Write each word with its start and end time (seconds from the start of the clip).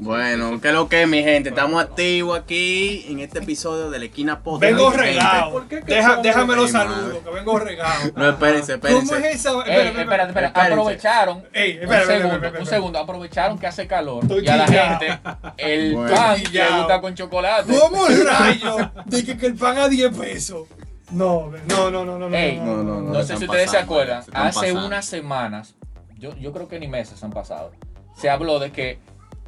Bueno, 0.00 0.60
¿qué 0.60 0.68
es 0.68 0.74
lo 0.74 0.88
que 0.88 1.02
es, 1.02 1.08
mi 1.08 1.24
gente? 1.24 1.48
Estamos 1.48 1.82
activos 1.82 2.38
aquí 2.38 3.04
en 3.08 3.18
este 3.18 3.40
episodio 3.40 3.90
de 3.90 3.98
la 3.98 4.04
esquina 4.04 4.38
podcast. 4.40 4.72
Vengo 4.72 4.90
regado. 4.92 5.50
¿Por 5.52 5.66
qué 5.66 5.80
que 5.80 5.94
Deja- 5.94 6.16
déjame 6.22 6.54
los 6.54 6.70
saludos, 6.70 7.18
que 7.24 7.30
vengo 7.30 7.58
regado. 7.58 8.12
No, 8.14 8.28
espérense, 8.30 8.78
¿Cómo 8.78 8.96
es 8.98 9.02
espérense. 9.04 9.30
esa? 9.36 9.50
Espera, 9.58 9.82
espérate, 9.82 10.00
espera, 10.00 10.22
espérate. 10.24 10.46
espérense. 10.46 10.72
Aprovecharon. 10.72 11.44
Ey, 11.52 11.76
un, 11.78 11.82
espera, 11.82 12.00
espera, 12.02 12.18
segundo, 12.20 12.34
espera, 12.46 12.60
un 12.60 12.66
segundo. 12.66 12.98
Aprovecharon 13.00 13.58
que 13.58 13.66
hace 13.66 13.86
calor. 13.88 14.22
Estoy 14.22 14.44
y 14.44 14.48
a 14.48 14.56
la 14.56 14.66
gente 14.68 15.18
el 15.56 15.94
Bueno. 15.96 16.14
pan 16.14 16.36
quillao. 16.42 16.78
gusta 16.78 17.00
con 17.00 17.14
chocolate. 17.16 17.72
¿Cómo 17.76 18.06
rayo? 18.06 18.90
De 19.04 19.24
que, 19.24 19.36
que 19.36 19.46
el 19.46 19.54
pan 19.56 19.78
a 19.78 19.88
10 19.88 20.16
pesos. 20.16 20.68
No, 21.10 21.50
no, 21.68 21.90
no, 21.90 22.04
no, 22.04 22.18
no. 22.18 22.36
Ey, 22.36 22.58
No, 22.58 22.84
no, 22.84 23.00
No, 23.00 23.22
sé 23.24 23.36
si 23.36 23.44
ustedes 23.46 23.62
se 23.70 23.78
pasando, 23.78 23.92
acuerdan. 23.94 24.18
Hace 24.32 24.60
pasando. 24.60 24.86
unas 24.86 25.06
semanas, 25.06 25.74
yo, 26.18 26.36
yo 26.36 26.52
creo 26.52 26.68
que 26.68 26.78
ni 26.78 26.86
meses 26.86 27.20
han 27.24 27.30
pasado, 27.32 27.72
se 28.16 28.30
habló 28.30 28.58
de 28.60 28.70
que 28.70 28.98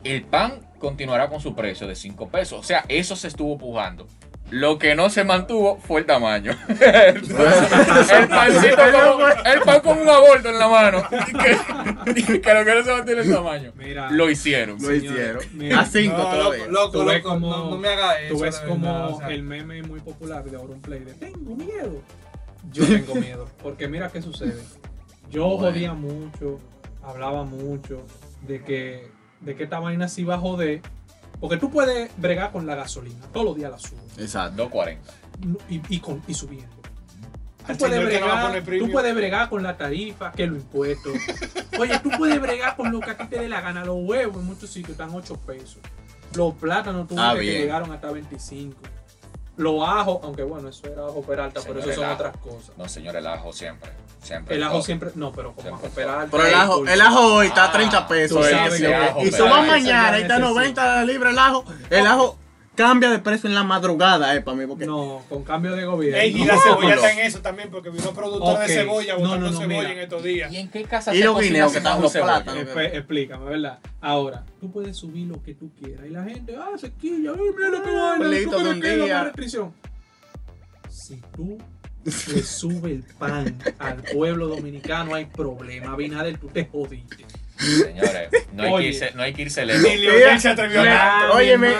el 0.04 0.22
pan 0.24 0.60
continuará 0.78 1.28
con 1.28 1.40
su 1.40 1.54
precio 1.54 1.86
de 1.86 1.94
5 1.94 2.28
pesos. 2.28 2.58
O 2.60 2.62
sea, 2.62 2.84
eso 2.88 3.16
se 3.16 3.28
estuvo 3.28 3.58
pujando. 3.58 4.06
Lo 4.50 4.78
que 4.80 4.96
no 4.96 5.10
se 5.10 5.22
mantuvo 5.22 5.76
fue 5.78 6.00
el 6.00 6.06
tamaño. 6.06 6.52
el 6.68 8.28
pancito 8.28 8.82
como, 8.92 9.26
el 9.28 9.60
pan 9.60 9.80
con 9.80 9.98
un 9.98 10.08
aborto 10.08 10.48
en 10.48 10.58
la 10.58 10.68
mano. 10.68 11.02
Que, 12.14 12.40
que 12.40 12.54
lo 12.54 12.64
que 12.64 12.74
no 12.74 12.82
se 12.84 12.92
mantiene 12.92 13.20
el 13.22 13.32
tamaño. 13.32 13.72
Mira, 13.76 14.10
Lo 14.10 14.28
hicieron. 14.28 14.76
Lo 14.80 14.92
hicieron. 14.92 15.42
mira. 15.52 15.80
A 15.80 15.86
cinco 15.86 16.16
No, 16.18 16.24
todavía. 16.30 16.66
loco, 16.66 16.72
loco, 16.72 16.90
Tú 16.90 17.04
ves 17.04 17.16
loco, 17.22 17.28
como- 17.28 17.50
no, 17.50 17.70
no 17.70 17.76
me 17.78 17.88
hagas 17.88 18.16
eso. 18.22 18.34
Tú 18.34 18.40
ves 18.40 18.58
como 18.60 18.86
verdad, 18.92 19.08
o 19.10 19.18
sea. 19.18 19.28
el 19.28 19.42
meme 19.44 19.82
muy 19.82 20.00
popular 20.00 20.42
de 20.44 20.56
Auronplay 20.56 21.00
de 21.00 21.14
tengo 21.14 21.54
miedo. 21.54 22.02
Yo 22.72 22.86
tengo 22.86 23.14
miedo. 23.14 23.48
Porque 23.62 23.86
mira 23.86 24.08
qué 24.08 24.20
sucede. 24.20 24.60
Yo 25.30 25.44
Bueno. 25.46 25.58
jodía 25.72 25.92
mucho, 25.94 26.58
hablaba 27.04 27.44
mucho 27.44 28.04
de 28.42 28.64
que, 28.64 29.10
de 29.40 29.56
que 29.56 29.64
esta 29.64 29.78
vaina 29.80 30.08
sí 30.08 30.24
va 30.24 30.34
a 30.36 30.38
joder. 30.38 30.80
Porque 31.40 31.56
tú 31.56 31.70
puedes 31.70 32.10
bregar 32.18 32.52
con 32.52 32.66
la 32.66 32.74
gasolina. 32.74 33.26
Todos 33.32 33.46
los 33.46 33.56
días 33.56 33.70
la 33.70 33.78
subes. 33.78 34.18
Exacto. 34.18 34.68
2.40. 34.70 34.98
Y, 35.70 35.80
y, 35.88 36.00
con- 36.00 36.22
y 36.28 36.34
subiendo. 36.34 36.68
Tú 37.66 37.76
puedes, 37.78 38.04
bregar, 38.04 38.62
tú 38.64 38.90
puedes 38.90 39.14
bregar 39.14 39.48
con 39.48 39.62
la 39.62 39.76
tarifa, 39.76 40.32
que 40.32 40.46
los 40.46 40.56
impuestos. 40.58 41.12
Oye, 41.78 41.98
tú 42.00 42.10
puedes 42.18 42.40
bregar 42.40 42.74
con 42.74 42.90
lo 42.90 43.00
que 43.00 43.10
a 43.10 43.16
ti 43.16 43.26
te 43.28 43.38
dé 43.38 43.48
la 43.48 43.60
gana. 43.60 43.84
Los 43.84 43.96
huevos 44.00 44.36
en 44.38 44.44
muchos 44.46 44.70
sitios 44.70 44.92
están 44.92 45.10
8 45.14 45.36
pesos. 45.46 45.78
Los 46.34 46.54
plátanos 46.54 47.06
tú 47.06 47.14
Ah, 47.18 47.32
que 47.34 47.40
bien. 47.40 47.62
llegaron 47.62 47.92
hasta 47.92 48.10
25. 48.10 48.76
Los 49.60 49.86
ajos, 49.86 50.20
aunque 50.22 50.42
bueno, 50.42 50.70
eso 50.70 50.86
era 50.86 51.02
ajo 51.02 51.20
peralta, 51.20 51.60
pero 51.66 51.80
eso 51.80 51.92
son 51.92 52.04
ajo. 52.04 52.14
otras 52.14 52.36
cosas. 52.38 52.78
No, 52.78 52.88
señor, 52.88 53.14
el 53.14 53.26
ajo 53.26 53.52
siempre. 53.52 53.90
Siempre. 54.22 54.56
El 54.56 54.62
ajo 54.62 54.72
todo. 54.72 54.82
siempre, 54.82 55.10
no, 55.14 55.32
pero 55.32 55.52
como 55.52 55.74
ajo 55.74 55.86
peralta. 55.88 56.28
Pero 56.30 56.46
el 56.46 56.54
ajo, 56.54 56.86
el 56.86 57.00
ajo 57.00 57.34
hoy 57.34 57.46
está 57.48 57.64
a 57.64 57.72
30 57.72 58.08
pesos. 58.08 58.38
tú 58.38 58.46
eh, 58.46 58.50
sabes 58.50 58.80
eh. 58.80 58.94
ajo, 58.94 59.20
y 59.22 59.30
suba 59.30 59.60
mañana, 59.60 60.16
ahí 60.16 60.22
está 60.22 60.38
necesito. 60.38 60.60
90 60.60 61.04
libras 61.04 61.32
el 61.34 61.38
ajo. 61.38 61.64
El 61.90 62.06
ajo 62.06 62.38
cambia 62.74 63.10
de 63.10 63.18
precio 63.18 63.48
en 63.48 63.54
la 63.54 63.62
madrugada, 63.64 64.34
eh, 64.34 64.40
para 64.40 64.56
mí. 64.56 64.66
Porque 64.66 64.86
No, 64.86 65.22
con 65.28 65.44
cambio 65.44 65.72
de 65.76 65.84
gobierno. 65.84 66.18
Ey, 66.18 66.42
y 66.42 66.44
la 66.44 66.54
No, 66.54 66.60
cebolla 66.62 66.88
no. 66.88 66.94
está 66.94 67.12
en 67.12 67.18
eso 67.20 67.40
también, 67.40 67.70
porque 67.70 67.90
vino 67.90 68.12
productor 68.12 68.54
Ok. 68.56 68.60
de 68.60 68.68
cebolla 68.68 69.12
No, 69.14 69.20
botando 69.20 69.46
no, 69.46 69.52
no, 69.52 69.58
cebolla 69.58 69.78
mira. 69.80 69.92
en 69.92 69.98
estos 69.98 70.22
días. 70.22 70.52
¿Y 70.52 70.56
en 70.56 70.68
qué 70.70 70.82
casa 70.84 71.14
Y 71.14 71.18
se 71.18 71.24
los 71.24 71.40
guineos 71.40 71.72
que 71.72 71.78
están 71.78 72.00
los 72.00 72.12
plátanos. 72.12 72.66
Explícame, 72.76 73.44
¿verdad? 73.44 73.78
Ahora, 74.00 74.44
tú 74.60 74.70
puedes 74.70 74.96
subir 74.96 75.26
lo 75.28 75.42
que 75.42 75.54
tú 75.54 75.70
quieras. 75.80 76.06
Y 76.06 76.10
la 76.10 76.24
gente, 76.24 76.56
ah, 76.56 76.76
sequilla, 76.78 77.32
ay, 77.34 77.40
mira 77.56 77.68
lo 77.68 77.82
que 77.82 77.90
vaina. 77.90 78.50
¿tú 78.50 78.64
de 78.64 78.70
un 78.70 78.80
que 78.80 78.96
día. 78.96 79.24
restricción? 79.24 79.74
Si 80.88 81.16
tú 81.36 81.58
le 82.04 82.42
subes 82.42 82.92
el 82.92 83.04
pan 83.18 83.58
al 83.78 84.02
pueblo 84.02 84.48
dominicano, 84.48 85.14
hay 85.14 85.26
problema. 85.26 85.92
Abinader, 85.92 86.38
tú 86.38 86.48
te 86.48 86.64
jodiste. 86.64 87.24
Señores, 87.60 88.28
no 88.52 88.62
hay, 88.62 88.76
que 88.76 88.88
irse, 88.88 89.10
no 89.14 89.22
hay 89.22 89.32
que 89.32 89.42
irse 89.42 89.66
lejos. 89.66 89.82
Ni 89.82 89.96
Leonel 89.96 90.40
se 90.40 90.48
atrevió 90.48 90.82
a. 90.82 91.30
Óyeme, 91.32 91.72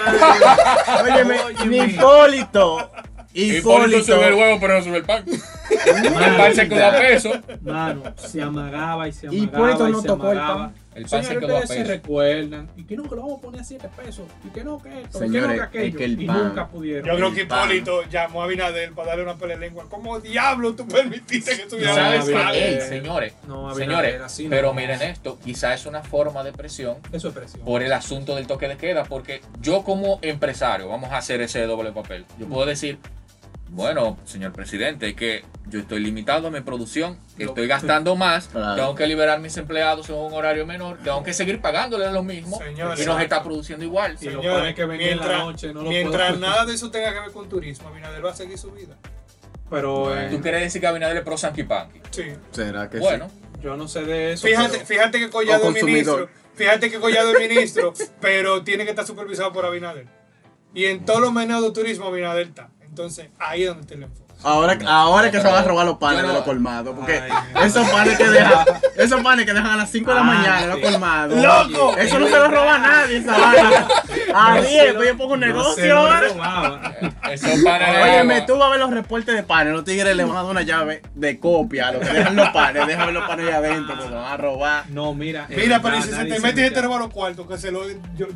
óyeme, 1.04 1.36
ni 1.66 1.78
Hipólito. 1.78 2.90
Hipólito 3.32 4.02
sube 4.04 4.26
el 4.28 4.34
huevo, 4.34 4.58
pero 4.60 4.78
no 4.78 4.84
sube 4.84 4.98
el 4.98 5.04
pan. 5.04 5.24
El 5.70 6.36
pan 6.36 6.54
se 6.54 6.68
quedó 6.68 6.86
a 6.86 6.92
peso. 6.98 7.32
Mano, 7.62 8.02
se 8.16 8.42
amagaba 8.42 9.08
y 9.08 9.12
se 9.12 9.28
amagaba. 9.28 9.44
Hipólito 9.44 9.88
y 9.88 9.92
no 9.92 10.00
se 10.00 10.06
tocó 10.08 10.32
el 10.32 10.38
amagaba. 10.38 10.72
pan. 10.72 10.79
El 10.94 11.04
pan 11.06 11.22
se 11.22 11.28
Señores, 11.28 11.46
quedó 11.46 11.56
a 11.56 11.60
ustedes 11.60 11.86
se 11.86 11.92
recuerdan. 11.94 12.68
Y 12.76 12.82
que 12.82 12.96
no, 12.96 13.04
que 13.04 13.14
lo 13.14 13.20
vamos 13.22 13.38
a 13.38 13.42
poner 13.42 13.60
a 13.60 13.64
7 13.64 13.88
pesos. 13.96 14.24
Y 14.44 14.48
que 14.48 14.64
no, 14.64 14.82
que 14.82 14.88
esto. 15.02 15.18
y 15.24 15.30
que 15.30 15.38
no, 15.38 15.46
Señores, 15.46 15.56
que 15.56 15.62
aquello. 15.62 15.86
es 15.88 15.96
que 15.96 16.04
el 16.04 16.20
y 16.22 16.26
pan- 16.26 16.48
nunca 16.48 16.66
pudieron. 16.68 17.06
Yo 17.08 17.16
creo 17.16 17.32
que. 17.34 17.40
Hipólito 17.42 18.02
llamó 18.10 18.42
a 18.42 18.44
Abinader 18.46 18.92
para 18.92 19.08
darle 19.10 19.22
una 19.22 19.36
pelea 19.36 19.56
de 19.56 19.66
lengua. 19.66 19.86
¿Cómo 19.88 20.18
diablo 20.18 20.74
tú 20.74 20.86
permitiste 20.88 21.56
que 21.56 21.62
estuviera 21.62 22.18
No. 22.18 22.50
Ey, 22.52 22.80
señores, 22.80 23.34
No, 23.46 23.72
señores, 23.74 24.20
así 24.20 24.44
no. 24.44 24.50
pero 24.50 24.74
miren 24.74 25.00
esto, 25.02 25.38
quizá 25.38 25.74
es 25.74 25.86
una 25.86 26.02
forma 26.02 26.42
de 26.42 26.52
presión 26.52 26.96
Eso 27.12 27.28
es 27.28 27.34
presión. 27.34 27.64
por 27.64 27.82
el 27.82 27.92
asunto 27.92 28.34
del 28.34 28.46
toque 28.48 28.66
de 28.66 28.76
queda, 28.76 29.04
porque 29.04 29.40
yo 29.60 29.84
como 29.84 30.18
empresario, 30.22 30.88
vamos 30.88 31.12
a 31.12 31.18
hacer 31.18 31.40
ese 31.40 31.62
doble 31.66 31.92
papel, 31.92 32.24
yo 32.38 32.46
puedo 32.46 32.66
decir, 32.66 32.98
bueno, 33.70 34.18
señor 34.24 34.52
presidente, 34.52 35.14
que 35.14 35.44
yo 35.66 35.78
estoy 35.80 36.00
limitado 36.00 36.48
a 36.48 36.50
mi 36.50 36.60
producción, 36.60 37.18
estoy 37.38 37.66
gastando 37.68 38.16
más, 38.16 38.48
Claro. 38.48 38.74
tengo 38.74 38.94
que 38.96 39.06
liberar 39.06 39.38
mis 39.40 39.56
empleados 39.56 40.08
en 40.10 40.16
un 40.16 40.32
horario 40.32 40.66
menor, 40.66 40.98
tengo 41.04 41.22
que 41.22 41.32
seguir 41.32 41.60
pagándole 41.60 42.10
lo 42.10 42.22
mismo 42.24 42.58
Señores, 42.58 43.00
y 43.00 43.06
nos 43.06 43.20
está 43.20 43.42
produciendo 43.42 43.84
igual. 43.84 44.18
Señores, 44.18 44.50
panes 44.50 44.74
que 44.74 44.82
en 44.82 44.88
la 44.88 44.94
mientras, 44.96 45.38
noche 45.38 45.72
no 45.72 45.82
lo 45.82 45.88
mientras 45.90 46.32
puedo- 46.32 46.40
nada 46.46 46.64
de 46.66 46.74
eso 46.74 46.90
tenga 46.90 47.12
que 47.14 47.20
ver 47.20 47.30
con 47.30 47.48
turismo, 47.48 47.88
Abinader 47.88 48.24
va 48.24 48.30
a 48.30 48.34
seguir 48.34 48.58
su 48.58 48.72
vida. 48.72 48.96
Pero 49.70 50.00
Bueno. 50.00 50.20
eh, 50.22 50.28
¿Tú 50.30 50.40
quieres 50.40 50.62
decir 50.62 50.80
que 50.80 50.86
Abinader 50.88 51.18
es 51.18 51.22
pro 51.22 51.36
Sanky 51.38 51.62
Panky? 51.62 52.00
Sí. 52.10 52.24
¿Será 52.50 52.90
que 52.90 52.98
Bueno, 52.98 53.30
yo 53.62 53.76
no 53.76 53.86
sé 53.86 54.02
de 54.02 54.32
eso. 54.32 54.46
Fíjate, 54.48 54.72
pero- 54.72 54.86
fíjate 54.86 55.18
que 55.20 55.30
Collado 55.30 55.70
es 55.70 55.84
ministro. 55.84 56.28
Fíjate 56.54 56.90
que 56.90 56.98
Collado 56.98 57.30
es 57.36 57.38
ministro, 57.48 57.92
pero 58.20 58.64
tiene 58.64 58.82
que 58.84 58.90
estar 58.90 59.06
supervisado 59.06 59.52
por 59.52 59.64
Abinader. 59.64 60.06
Y 60.74 60.86
en 60.86 61.04
todos 61.04 61.20
los 61.20 61.32
meneos 61.32 61.62
de 61.62 61.70
turismo 61.70 62.06
Abinader 62.06 62.48
está. 62.48 62.68
Entonces, 62.90 63.28
ahí 63.38 63.62
es 63.62 63.68
donde 63.68 63.86
te 63.86 63.96
le 63.96 64.04
enfocas. 64.04 64.36
Ahora, 64.42 64.78
ahora 64.86 65.30
que 65.30 65.40
se 65.40 65.46
van 65.46 65.56
a 65.56 65.62
robar 65.62 65.86
los 65.86 65.98
panes 65.98 66.22
de 66.22 66.28
los 66.32 66.42
colmados. 66.42 66.94
Porque 66.96 67.20
Ay, 67.20 67.66
esos 67.66 67.88
panes 67.88 68.18
que 68.18 68.28
dejan, 68.28 68.64
esos 69.00 69.20
panes 69.22 69.46
que 69.46 69.52
dejan 69.52 69.70
a 69.72 69.76
las 69.76 69.90
5 69.90 70.10
de 70.10 70.14
la 70.14 70.20
Ah, 70.20 70.24
mañana 70.24 70.66
los 70.66 70.78
colmados. 70.80 71.42
¡Loco! 71.42 71.96
Eso 71.96 72.18
no 72.18 72.26
se 72.26 72.36
lo 72.36 72.48
roba 72.48 72.74
a 72.74 72.78
nadie, 72.78 73.16
esa 73.18 73.36
vaina. 73.38 73.88
A 74.34 74.54
No 74.56 74.62
10, 74.62 74.84
se 74.86 74.94
pues 74.94 75.08
yo 75.08 75.16
pongo 75.16 75.34
un 75.34 75.40
negocio 75.40 75.98
ahora. 75.98 76.26
esos 77.32 77.62
panes 77.64 77.88
Óyeme, 78.02 78.42
tú 78.42 78.56
vas 78.58 78.68
a 78.68 78.70
ver 78.70 78.80
los 78.80 78.90
reportes 78.90 79.34
de 79.34 79.42
panes. 79.42 79.72
Los 79.72 79.84
tigres 79.84 80.14
le 80.16 80.24
van 80.24 80.36
a 80.36 80.42
dar 80.42 80.50
una 80.50 80.62
llave 80.62 81.02
de 81.14 81.38
copia 81.40 81.88
a 81.88 81.92
los 81.92 82.06
que 82.06 82.12
dejan 82.12 82.36
los 82.36 82.48
panes. 82.50 82.86
Déjame 82.86 83.12
los 83.12 83.26
panes 83.26 83.46
allá 83.46 83.56
adentro, 83.58 83.96
que 83.96 84.02
se 84.04 84.10
van 84.10 84.24
a 84.24 84.36
robar. 84.36 84.84
No, 84.90 85.14
mira. 85.14 85.46
Mira, 85.48 85.80
pero 85.82 86.00
si 86.02 86.10
se 86.10 86.24
te 86.24 86.40
mete 86.40 86.66
y 86.66 86.70
te 86.70 86.80
roba 86.82 86.98
los 86.98 87.10
cuartos, 87.10 87.46
que 87.48 87.58
se 87.58 87.70
lo, 87.70 87.82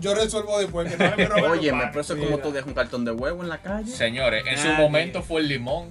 yo, 0.00 0.14
resuelvo 0.14 0.58
después. 0.58 0.92
Que 0.94 1.28
no 1.28 1.36
me 1.36 1.42
Óyeme, 1.44 1.84
pero 1.88 2.00
eso 2.00 2.14
es 2.14 2.25
como 2.25 2.38
tú 2.38 2.50
dejas 2.52 2.66
un 2.66 2.75
cartón 2.75 3.04
de 3.04 3.12
huevo 3.12 3.42
en 3.42 3.48
la 3.48 3.58
calle. 3.58 3.91
Señores, 3.91 4.44
en 4.46 4.58
su 4.58 4.69
momento 4.69 5.22
fue 5.22 5.41
el 5.41 5.48
limón. 5.48 5.91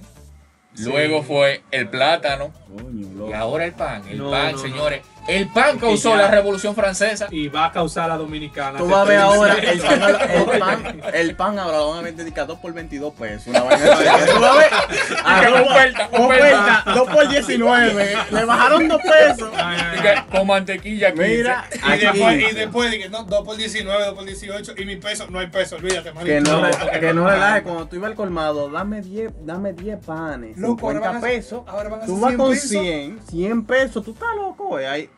Luego 0.78 1.22
fue 1.22 1.62
el 1.70 1.88
plátano 1.88 2.52
Coño, 2.68 3.08
loco. 3.16 3.30
y 3.30 3.32
ahora 3.34 3.64
el 3.64 3.72
pan. 3.72 4.02
El 4.08 4.18
No, 4.18 4.30
pan, 4.30 4.52
no, 4.52 4.58
señores. 4.58 5.02
El 5.28 5.48
pan 5.48 5.78
causó 5.78 6.10
ya- 6.10 6.22
la 6.22 6.28
revolución 6.28 6.74
francesa. 6.74 7.28
Y 7.30 7.48
va 7.48 7.66
a 7.66 7.72
causar 7.72 8.08
la 8.08 8.16
dominicana. 8.16 8.78
Tú 8.78 8.86
vas 8.88 9.00
a 9.00 9.04
ver 9.04 9.18
ahora 9.18 9.54
el 9.54 9.80
pan, 9.80 10.00
el 10.30 10.58
pan, 10.58 11.00
el 11.14 11.36
pan 11.36 11.58
ahora 11.58 11.78
lo 11.78 11.88
van 11.90 11.98
a 11.98 12.02
vender 12.02 12.24
dedicar 12.24 12.46
2 12.46 12.58
por 12.58 12.72
22 12.72 13.12
pesos. 13.14 13.46
Una 13.48 13.62
vaina. 13.62 13.84
Tú 14.34 14.40
vas 14.40 14.50
a 14.54 14.58
ver. 14.58 14.70
Ah, 15.26 15.40
Que 15.42 15.50
no, 15.50 15.62
oferta, 15.64 16.08
oferta, 16.12 16.84
2 16.94 17.08
por 17.10 17.28
19. 17.28 18.16
Le 18.30 18.44
bajaron 18.44 18.88
2 18.88 19.00
pesos. 19.02 19.50
Ay, 19.56 19.76
ay, 19.80 20.06
ay. 20.08 20.24
con 20.30 20.46
mantequilla 20.46 21.12
15. 21.12 21.28
Mira, 21.36 21.64
Y 21.72 21.90
aquí 21.90 22.00
después, 22.06 22.38
y 22.52 22.54
después 22.54 22.90
dije, 22.90 23.08
no, 23.08 23.24
2 23.24 23.44
por 23.44 23.56
19, 23.56 24.04
2 24.04 24.14
por 24.14 24.24
18, 24.24 24.74
y 24.76 24.84
mi 24.84 24.96
peso, 24.96 25.26
no 25.30 25.38
hay 25.38 25.46
peso, 25.46 25.76
olvídate, 25.76 26.10
que 26.10 26.12
manito. 26.12 26.52
no, 26.52 26.60
No, 26.68 26.90
que 27.00 27.14
no 27.14 27.28
relaje 27.30 27.62
cuando 27.62 27.86
tú 27.88 27.96
ibas 27.96 28.10
al 28.10 28.16
colmado, 28.16 28.68
dame 28.70 29.00
10, 29.00 29.32
dame 29.46 29.72
10 29.72 29.98
panes, 30.04 30.56
Loco, 30.58 30.86
ahora 30.88 30.98
50 31.00 31.08
van 31.08 31.16
a- 31.16 31.20
pesos. 31.20 31.62
ahora 31.66 31.88
van 31.88 32.00
a 32.02 32.06
Tú 32.06 32.12
ser 32.12 32.20
vas 32.20 32.28
100 32.30 32.38
con 32.38 32.50
pesos. 32.50 32.68
100, 32.70 33.20
100 33.30 33.64
pesos, 33.66 34.04
tú 34.04 34.10
estás 34.12 34.28
loco, 34.36 34.64
güey. 34.68 35.08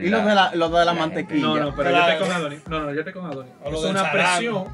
Y 0.00 0.08
los 0.08 0.24
de 0.24 0.34
la, 0.34 0.54
los 0.54 0.70
de 0.70 0.78
la 0.78 0.84
la 0.84 0.92
mantequilla. 0.94 1.40
No, 1.46 1.56
no, 1.58 1.74
pero 1.76 1.90
yo 1.90 1.96
estoy 1.98 2.18
con 2.18 2.32
Adonis. 2.32 2.60
No, 2.68 2.80
no, 2.80 2.92
yo 2.92 2.98
estoy 3.00 3.12
con 3.12 3.26
Adonis. 3.26 3.52
Es 3.64 3.84
una 3.84 4.12
presión. 4.12 4.64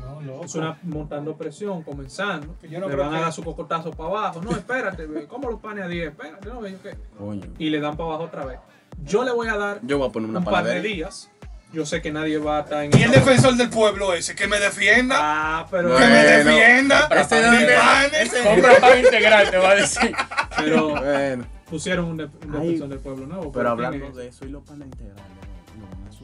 Es 0.45 0.55
una 0.55 0.79
montando 0.83 1.37
presión, 1.37 1.83
comenzando. 1.83 2.57
Que 2.61 2.69
yo 2.69 2.79
no 2.81 2.89
le 2.89 2.95
creo 2.95 3.07
van 3.07 3.15
a 3.15 3.21
dar 3.23 3.33
su 3.33 3.43
cocotazo 3.43 3.91
para 3.91 4.09
abajo. 4.11 4.41
No, 4.43 4.51
espérate, 4.53 5.07
¿cómo 5.29 5.51
los 5.51 5.61
panes 5.61 5.85
a 5.85 5.89
10? 5.89 6.09
Espérate, 6.09 6.49
no, 6.49 6.67
yo 6.67 6.83
qué. 6.83 6.97
Coño. 7.19 7.47
Y 7.59 7.71
le 7.71 7.81
dan 7.81 7.97
para 7.97 8.11
abajo 8.11 8.25
otra 8.25 8.45
vez. 8.45 8.59
Yo 9.05 9.23
le 9.25 9.31
voy 9.31 9.49
a 9.49 9.57
dar 9.57 9.79
Yo 9.83 9.99
voy 9.99 10.09
a 10.09 10.13
poner 10.13 10.31
una 10.31 10.41
un 10.41 10.45
par 10.45 10.65
de 10.65 10.81
días. 10.83 11.31
Yo 11.73 11.85
sé 11.85 12.01
que 12.01 12.11
nadie 12.11 12.39
va 12.39 12.59
a 12.59 12.61
estar 12.63 12.83
en 12.85 12.99
Y 12.99 13.03
el 13.03 13.11
defensor 13.11 13.55
del 13.55 13.69
pueblo 13.69 14.15
ese, 14.15 14.35
que 14.35 14.47
me 14.49 14.59
defienda, 14.59 15.17
Ah, 15.21 15.67
pero. 15.71 15.95
que 15.95 16.07
me 16.07 16.25
defienda. 16.25 17.09
Panes. 17.09 18.35
Compra 18.43 18.77
pan 18.81 18.99
integral, 18.99 19.51
te 19.51 19.57
va 19.59 19.71
a 19.71 19.75
decir. 19.75 20.15
Pero 20.57 20.89
Bueno, 20.89 21.45
pusieron 21.71 22.07
un, 22.07 22.17
de- 22.17 22.25
un 22.25 22.55
Ay, 22.55 22.61
defensor 22.63 22.89
del 22.89 22.99
pueblo 23.01 23.27
nuevo. 23.27 23.53
pero 23.53 23.75
¿quién 23.77 23.87
hablando 23.87 24.07
es? 24.09 24.15
de 24.17 24.29
eso 24.29 24.45
y 24.47 24.51
los 24.51 24.63
integrales, 24.87 25.23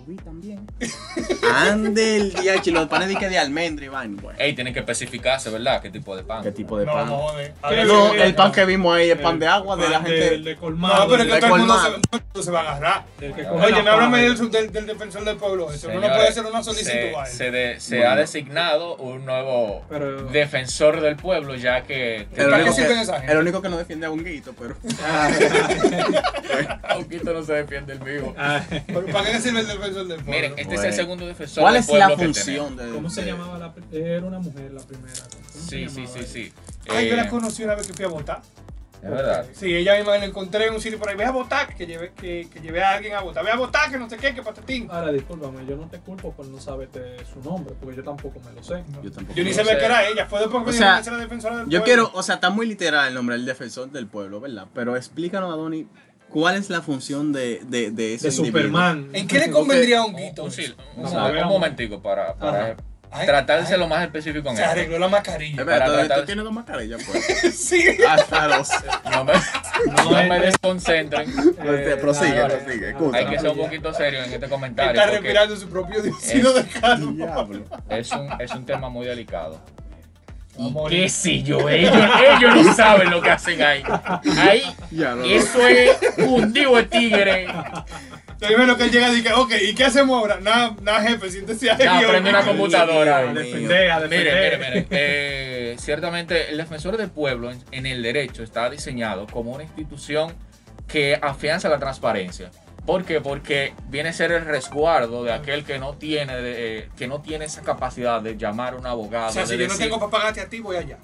a 0.04 0.08
vi 0.08 0.16
también. 0.16 0.66
Ande 1.52 2.16
el 2.16 2.32
día, 2.34 2.54
los 2.66 2.88
panes 2.88 3.08
de 3.08 3.16
que 3.16 3.28
de 3.28 3.38
almendra 3.38 3.84
y 3.84 3.88
vaina. 3.88 4.20
Bueno, 4.20 4.38
Ey, 4.38 4.54
tienen 4.54 4.72
que 4.74 4.80
especificarse, 4.80 5.50
¿verdad? 5.50 5.80
¿Qué 5.80 5.90
tipo 5.90 6.16
de 6.16 6.22
pan? 6.24 6.42
¿Qué 6.42 6.52
tipo 6.52 6.78
de 6.78 6.86
No, 6.86 6.92
pan? 6.92 7.06
no, 7.08 7.18
joder. 7.18 7.52
¿Qué 7.52 7.58
Ahora 7.62 7.84
No, 7.84 8.10
sí, 8.12 8.16
el 8.20 8.34
pan 8.34 8.52
que 8.52 8.64
vimos 8.64 8.94
ahí 8.96 9.10
es 9.10 9.18
pan 9.18 9.38
de 9.38 9.46
agua 9.46 9.76
de 9.76 9.88
la 9.88 9.96
gente. 10.00 10.30
del 10.30 10.44
de 10.44 10.56
colmado. 10.56 11.04
No, 11.04 11.10
pero 11.10 11.22
es 11.22 11.28
que 11.28 11.34
de 11.34 11.40
todo 11.40 11.54
el 11.54 11.60
mundo 11.60 11.78
se, 12.34 12.42
se 12.42 12.50
va 12.50 12.60
a 12.60 12.62
agarrar. 12.76 13.04
Oye, 13.20 13.82
me 13.82 13.90
háblame 13.90 14.22
del, 14.22 14.50
del, 14.50 14.72
del 14.72 14.86
defensor 14.86 15.24
del 15.24 15.36
pueblo. 15.36 15.72
Eso 15.72 15.88
no 15.88 15.94
Señores, 15.94 16.10
puede 16.16 16.28
hacer 16.28 16.46
una 16.46 16.62
solicitud 16.62 16.90
se, 16.90 17.16
a 17.16 17.24
él. 17.24 17.32
se 17.32 17.50
de- 17.50 17.80
se 17.80 17.96
Bueno. 17.96 18.10
ha 18.12 18.16
designado 18.16 18.96
un 18.96 19.24
nuevo 19.24 19.84
Pero- 19.88 20.24
defensor 20.24 21.00
del 21.00 21.16
pueblo, 21.16 21.54
ya 21.54 21.82
que 21.84 22.16
El 22.16 22.26
¿Para 22.50 22.64
qué 22.64 22.70
único, 22.70 22.76
que, 22.76 23.32
el 23.32 23.38
único 23.38 23.62
que 23.62 23.68
no 23.68 23.76
defiende 23.78 24.06
a 24.06 24.10
Honguito, 24.10 24.54
pero. 24.58 24.76
Augusto 26.88 27.32
no 27.32 27.42
se 27.44 27.52
defiende 27.54 27.92
el 27.94 28.00
mismo. 28.00 28.34
Ah, 28.36 28.60
¿Pero 28.86 29.06
¿Para 29.06 29.30
qué 29.32 29.40
sirve 29.40 29.60
el 29.60 29.66
defensor 29.66 29.94
del 29.99 30.17
pueblo? 30.25 30.25
Miren, 30.32 30.52
este 30.56 30.62
es 30.62 30.69
el 30.70 30.76
Bueno. 30.79 30.93
segundo 30.96 31.26
defensor 31.26 31.62
¿Cuál 31.62 31.75
del 31.75 31.81
es 31.81 31.87
pueblo 31.87 32.08
la 32.08 32.17
función 32.17 32.76
de.? 32.76 32.91
¿Cómo 32.91 33.11
se 33.11 33.25
llamaba 33.25 33.58
la 33.58 33.75
Era 33.93 34.25
una 34.26 34.38
mujer 34.41 34.73
la 34.73 34.81
primera. 34.82 35.14
¿Cómo 35.31 35.49
se 35.49 35.58
Sí, 35.61 35.88
sí, 35.88 36.06
sí, 36.06 36.23
sí. 36.25 36.52
Ay, 36.88 37.08
yo 37.08 37.14
Eh, 37.14 37.17
la 37.17 37.29
conocí 37.29 37.62
una 37.64 37.75
vez 37.75 37.87
que 37.87 37.94
fui 37.94 38.05
a 38.05 38.08
votar. 38.08 38.43
Es 39.02 39.11
verdad. 39.11 39.46
Sí, 39.52 39.75
ella 39.75 39.96
misma 39.96 40.17
la 40.17 40.25
encontré 40.25 40.67
en 40.67 40.73
un 40.73 40.81
sitio 40.81 40.99
por 40.99 41.11
ahí. 41.11 41.14
Ve 41.14 41.26
a 41.26 41.31
votar, 41.31 41.75
que 41.76 41.87
llevé, 41.87 42.12
que, 42.17 42.49
que 42.50 42.61
llevé 42.61 42.82
a 42.82 42.93
alguien 42.93 43.12
a 43.14 43.20
votar. 43.20 43.44
Ve 43.44 43.50
a 43.50 43.56
votar, 43.56 43.91
que 43.91 43.99
no 43.99 44.08
sé 44.08 44.17
qué, 44.17 44.35
que 44.35 44.41
patatín. 44.41 44.88
Ahora, 44.91 45.12
discúlpame, 45.12 45.67
yo 45.67 45.76
no 45.76 45.87
te 45.91 45.99
culpo 45.99 46.32
por 46.32 46.47
no 46.47 46.58
saberte 46.58 47.17
su 47.26 47.38
nombre, 47.40 47.75
porque 47.79 47.97
yo 47.97 48.02
tampoco 48.02 48.40
me 48.40 48.52
lo 48.52 48.62
sé. 48.64 48.82
Yo 49.02 49.12
tampoco. 49.12 49.37
Yo 49.37 49.44
ni 49.44 49.52
sabía 49.52 49.79
que 49.79 49.85
era 49.85 50.08
ella. 50.08 50.25
Fue 50.25 50.40
después 50.40 50.64
que 50.64 50.70
O 50.70 50.73
me 50.73 50.79
sea, 50.79 50.97
dijeron 50.99 51.02
que 51.05 51.08
era 51.11 51.19
defensora 51.19 51.56
del 51.58 51.64
Yo 51.67 51.70
pueblo. 51.81 51.85
quiero, 51.85 52.11
o 52.19 52.23
sea, 52.23 52.37
está 52.37 52.49
muy 52.49 52.67
literal 52.67 53.08
el 53.08 53.12
nombre, 53.12 53.37
el 53.37 53.44
defensor 53.44 53.90
del 53.90 54.06
pueblo, 54.06 54.40
¿verdad? 54.40 54.69
Pero 54.73 54.97
explícanos, 54.97 55.52
Adoni, 55.52 55.87
¿cuál 56.31 56.56
es 56.56 56.71
la 56.71 56.82
función 56.82 57.32
de, 57.32 57.61
de, 57.65 57.91
de 57.91 58.15
ese 58.15 58.29
De 58.29 58.35
individuo? 58.37 58.61
Superman. 58.62 59.09
¿En 59.12 59.26
qué 59.29 59.38
le 59.38 59.50
convendría 59.50 60.00
a 60.00 60.05
un 60.05 60.15
guito? 60.17 60.44
un 60.44 60.50
sil- 60.53 60.75
un- 60.97 61.03
No, 61.05 61.26
un 61.26 61.32
veamos. 61.32 61.53
momentico 61.53 62.00
para, 62.03 62.35
para. 62.35 62.76
Ay, 63.17 63.26
tratar 63.26 63.59
de 63.59 63.62
ay, 63.62 63.69
ser 63.69 63.79
lo 63.79 63.87
más 63.87 64.03
específico 64.03 64.49
en 64.50 64.56
Se 64.56 64.62
esto. 64.62 64.73
arregló 64.73 64.99
la 64.99 65.06
mascarilla. 65.06 65.61
Es 65.61 65.65
verdad, 65.67 65.87
para 65.87 65.87
tú- 65.87 65.99
tratar- 66.09 66.21
tú 66.21 66.26
tienes 66.26 66.44
dos 66.44 66.53
mascarillas, 66.53 67.00
pues. 67.06 67.55
sí. 67.56 67.85
Hasta 68.09 68.49
dos. 68.59 68.69
No 69.12 69.25
me, 69.25 69.32
no 70.03 70.11
me 70.11 70.21
este- 70.37 70.47
desconcentren. 70.47 71.31
Este, 71.31 71.97
prosigue, 71.99 72.35
dale, 72.35 72.56
prosigue, 72.56 72.88
escucha. 72.91 73.19
Hay 73.19 73.26
que 73.26 73.38
ser 73.38 73.50
un 73.50 73.56
poquito 73.59 73.94
serio 73.94 74.25
en 74.25 74.32
este 74.32 74.49
comentario. 74.49 75.00
Está 75.00 75.12
respirando 75.12 75.56
su 75.56 75.69
propio 75.69 76.03
dióxido 76.03 76.55
de 76.55 76.65
carbono. 76.67 77.65
Es 77.88 78.11
un, 78.11 78.29
es 78.41 78.50
un 78.50 78.67
tema 78.67 78.88
muy 78.88 79.06
delicado. 79.06 79.61
Y 80.58 80.88
qué 80.88 81.08
sé 81.08 81.42
yo, 81.42 81.68
ellos, 81.68 81.92
ellos 82.38 82.64
no 82.64 82.74
saben 82.74 83.10
lo 83.10 83.20
que 83.20 83.30
hacen 83.30 83.60
ahí. 83.62 83.82
Ahí, 84.38 84.62
Ya, 84.90 85.10
no, 85.10 85.16
no. 85.16 85.24
eso 85.24 85.66
es 85.66 85.96
hundido 86.18 86.76
de 86.76 86.84
tigre. 86.84 87.46
Primero 88.38 88.76
que 88.76 88.84
él 88.84 88.90
llega 88.90 89.08
y 89.10 89.16
dice, 89.16 89.32
ok, 89.32 89.52
¿y 89.62 89.74
qué 89.74 89.84
hacemos 89.84 90.18
ahora? 90.18 90.38
Nada, 90.40 90.76
nada, 90.82 91.00
jefe, 91.02 91.30
siéntese 91.30 91.70
ahí. 91.70 92.02
No, 92.02 92.08
prende 92.08 92.30
una 92.30 92.42
computadora. 92.44 93.18
Dios 93.22 93.30
A 93.30 93.32
mío. 93.32 93.42
defender, 93.42 93.90
a 93.90 94.00
Mire, 94.00 94.08
mire, 94.34 94.56
mire. 94.58 94.86
eh, 94.90 95.76
ciertamente, 95.78 96.50
el 96.50 96.58
defensor 96.58 96.96
del 96.96 97.10
pueblo 97.10 97.50
en, 97.50 97.62
en 97.72 97.86
el 97.86 98.02
derecho 98.02 98.42
está 98.42 98.68
diseñado 98.68 99.26
como 99.26 99.52
una 99.52 99.62
institución 99.64 100.34
que 100.86 101.18
afianza 101.20 101.68
la 101.68 101.78
transparencia. 101.78 102.50
¿Por 102.86 103.04
qué? 103.04 103.20
Porque 103.20 103.72
viene 103.88 104.10
a 104.10 104.12
ser 104.12 104.31
el 104.32 104.44
resguardo 104.44 105.25
de 105.25 105.32
aquel 105.32 105.64
que 105.64 105.78
no 105.78 105.94
tiene, 105.94 106.36
de- 106.36 106.78
eh, 106.78 106.88
que 106.96 107.06
no 107.08 107.22
tiene 107.22 107.46
esa 107.46 107.62
capacidad 107.62 108.20
de 108.20 108.36
llamar 108.36 108.75
a 108.75 108.76
un 108.76 108.86
abogado. 108.86 109.28
O 109.31 109.32
sea, 109.32 109.46
si 109.46 109.56
yo 109.56 109.66
no 109.69 109.75
tengo 109.76 109.98
para 109.98 110.10
pagarte 110.10 110.40
a 110.42 110.48
ti, 110.50 110.60
voy 110.60 110.76
allá. 110.76 110.98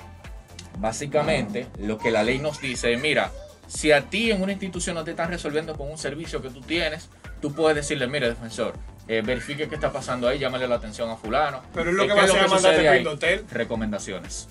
Básicamente, 0.78 1.66
lo 1.78 1.98
que 1.98 2.10
la 2.10 2.22
ley 2.22 2.38
nos 2.38 2.60
dice 2.60 2.92
es, 2.92 3.00
mira, 3.00 3.30
si 3.66 3.92
a 3.92 4.02
ti 4.02 4.30
en 4.30 4.42
una 4.42 4.52
institución 4.52 4.94
no 4.94 5.04
te 5.04 5.12
están 5.12 5.30
resolviendo 5.30 5.74
con 5.76 5.90
un 5.90 5.98
servicio 5.98 6.40
que 6.42 6.50
tú 6.50 6.60
tienes, 6.60 7.08
tú 7.40 7.54
puedes 7.54 7.76
decirle, 7.76 8.06
mire, 8.06 8.28
defensor, 8.28 8.74
eh, 9.08 9.22
verifique 9.24 9.68
qué 9.68 9.74
está 9.74 9.90
pasando 9.92 10.28
ahí, 10.28 10.38
llámale 10.38 10.68
la 10.68 10.76
atención 10.76 11.08
a 11.10 11.16
fulano. 11.16 11.62
Pero 11.74 11.90
es 11.90 11.96
lo 11.96 12.04
Eh, 12.04 12.08
que 12.08 12.12
¿qué 12.14 12.18
va 12.20 12.22
a 12.22 12.24
hacer 12.30 12.48
mandarte 12.48 12.88
ahí? 12.88 12.98
Indotel. 12.98 13.44
Recomendaciones. 13.50 14.48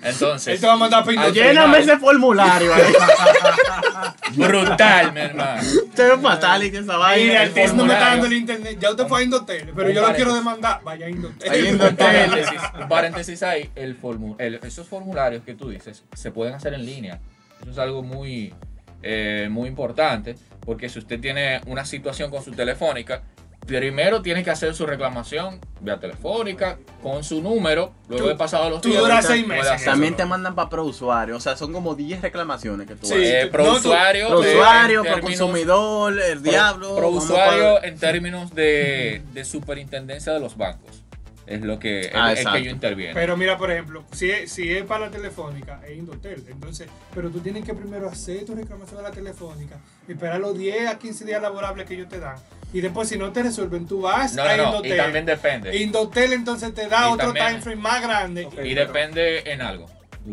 Él 0.00 0.10
Entonces, 0.12 0.60
te 0.60 0.66
va 0.66 0.74
a 0.74 0.76
mandar. 0.76 1.04
Lléname 1.32 1.78
ese 1.78 1.98
formulario, 1.98 2.70
brutal, 4.36 5.12
mi 5.12 5.20
hermano. 5.20 5.62
Es 6.02 6.20
fatal 6.20 6.64
y 6.64 6.70
que 6.70 6.78
esa 6.78 6.96
vaina. 6.96 7.42
El 7.42 7.52
test 7.52 7.74
no 7.74 7.84
me 7.84 7.92
está 7.94 8.06
dando 8.10 8.26
el 8.26 8.32
internet. 8.34 8.78
Ya 8.80 8.90
usted 8.90 9.06
fue 9.06 9.20
a 9.20 9.22
Indotel, 9.24 9.72
pero 9.74 9.90
yo 9.90 10.06
lo 10.06 10.14
quiero 10.14 10.34
demandar. 10.34 10.80
Vaya 10.84 11.06
a 11.06 11.10
Indotel. 11.10 11.50
Ahí 11.50 11.62
Un 11.62 11.68
Indotel. 11.68 11.96
paréntesis, 11.98 12.60
un 12.80 12.88
paréntesis 12.88 13.42
ahí, 13.42 13.70
el 13.74 14.00
formu- 14.00 14.36
el- 14.38 14.60
esos 14.62 14.86
formularios 14.86 15.42
que 15.44 15.54
tú 15.54 15.68
dices 15.70 16.04
se 16.12 16.30
pueden 16.30 16.54
hacer 16.54 16.74
en 16.74 16.84
línea. 16.86 17.20
Eso 17.60 17.70
es 17.70 17.78
algo 17.78 18.02
muy, 18.02 18.54
eh, 19.02 19.48
muy 19.50 19.68
importante, 19.68 20.36
porque 20.60 20.88
si 20.88 20.98
usted 20.98 21.18
tiene 21.20 21.60
una 21.66 21.84
situación 21.84 22.30
con 22.30 22.42
su 22.44 22.52
telefónica, 22.52 23.22
primero 23.68 24.22
tiene 24.22 24.42
que 24.42 24.50
hacer 24.50 24.74
su 24.74 24.86
reclamación 24.86 25.60
vía 25.80 26.00
telefónica, 26.00 26.78
con 27.02 27.22
su 27.22 27.40
número, 27.42 27.92
luego 28.08 28.24
Tú- 28.24 28.28
de 28.30 28.34
pasado 28.36 28.68
los 28.70 28.80
tú 28.80 28.88
días. 28.88 29.00
duras 29.02 29.24
seis 29.26 29.46
meses. 29.46 29.84
También 29.84 30.16
te 30.16 30.24
mandan 30.24 30.54
para 30.56 30.68
pro-usuario, 30.70 31.36
o 31.36 31.40
sea, 31.40 31.56
son 31.56 31.72
como 31.72 31.94
10 31.94 32.20
reclamaciones 32.22 32.88
que 32.88 32.96
tú 32.96 33.06
Sí. 33.06 33.12
haces. 33.14 33.26
Eh, 33.34 33.44
No, 33.44 33.50
pro 33.52 33.64
tú- 33.66 33.72
usuario, 33.76 34.28
Pro 34.28 34.42
eh, 34.42 35.02
pro 35.12 35.20
consumidor, 35.20 36.20
el 36.20 36.40
pro- 36.40 36.50
diablo. 36.50 36.96
Pro 36.96 37.08
vamos 37.10 37.24
usuario 37.24 37.74
para- 37.74 37.86
en 37.86 37.98
términos 37.98 38.54
de, 38.54 39.22
de 39.32 39.44
superintendencia 39.44 40.32
de 40.32 40.40
los 40.40 40.56
bancos. 40.56 41.04
Es 41.48 41.62
lo 41.62 41.78
que, 41.78 42.10
Ah, 42.14 42.32
es, 42.32 42.40
es 42.40 42.46
que 42.46 42.62
yo 42.62 42.70
interviene. 42.70 43.14
Pero 43.14 43.36
mira, 43.36 43.56
por 43.56 43.70
ejemplo, 43.70 44.04
si 44.12 44.30
es, 44.30 44.52
si 44.52 44.70
es 44.70 44.84
para 44.84 45.06
la 45.06 45.10
telefónica, 45.10 45.80
es 45.86 45.96
Indotel. 45.96 46.44
Entonces, 46.48 46.88
pero 47.14 47.30
tú 47.30 47.40
tienes 47.40 47.64
que 47.64 47.72
primero 47.74 48.08
hacer 48.08 48.44
tu 48.44 48.54
reclamación 48.54 49.00
a 49.00 49.02
la 49.04 49.10
telefónica, 49.10 49.76
esperar 50.06 50.40
los 50.40 50.56
10 50.58 50.88
a 50.88 50.98
15 50.98 51.24
días 51.24 51.40
laborables 51.40 51.86
que 51.86 51.94
ellos 51.94 52.08
te 52.08 52.18
dan. 52.20 52.36
Y 52.72 52.82
después, 52.82 53.08
si 53.08 53.16
no 53.16 53.32
te 53.32 53.42
resuelven, 53.42 53.86
tú 53.86 54.02
vas 54.02 54.34
no, 54.34 54.42
a 54.42 54.56
no, 54.56 54.62
no, 54.64 54.68
Indotel. 54.70 54.92
y 54.92 54.96
también 54.96 55.24
depende. 55.26 55.76
Indotel 55.78 56.32
entonces 56.34 56.74
te 56.74 56.86
da 56.86 57.08
Y 57.08 57.12
otro 57.12 57.26
también- 57.28 57.46
time 57.46 57.60
frame 57.62 57.76
más 57.80 58.02
grande. 58.02 58.48
Y 58.62 58.74
depende 58.74 59.50
en 59.50 59.62
algo. 59.62 59.86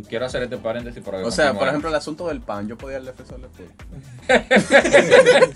Quiero 0.03 0.25
hacer 0.25 0.43
este 0.43 0.57
paréntesis 0.57 1.03
para 1.03 1.19
que 1.19 1.23
O 1.25 1.31
sea, 1.31 1.53
por 1.53 1.67
ejemplo, 1.67 1.89
el 1.89 1.95
asunto 1.95 2.27
del 2.27 2.41
pan, 2.41 2.67
yo 2.67 2.77
podía 2.77 2.97
al 2.97 3.05
defensor 3.05 3.39
del 3.39 3.49
pueblo. 3.49 3.73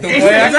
tú 0.00 0.08
puedes, 0.08 0.52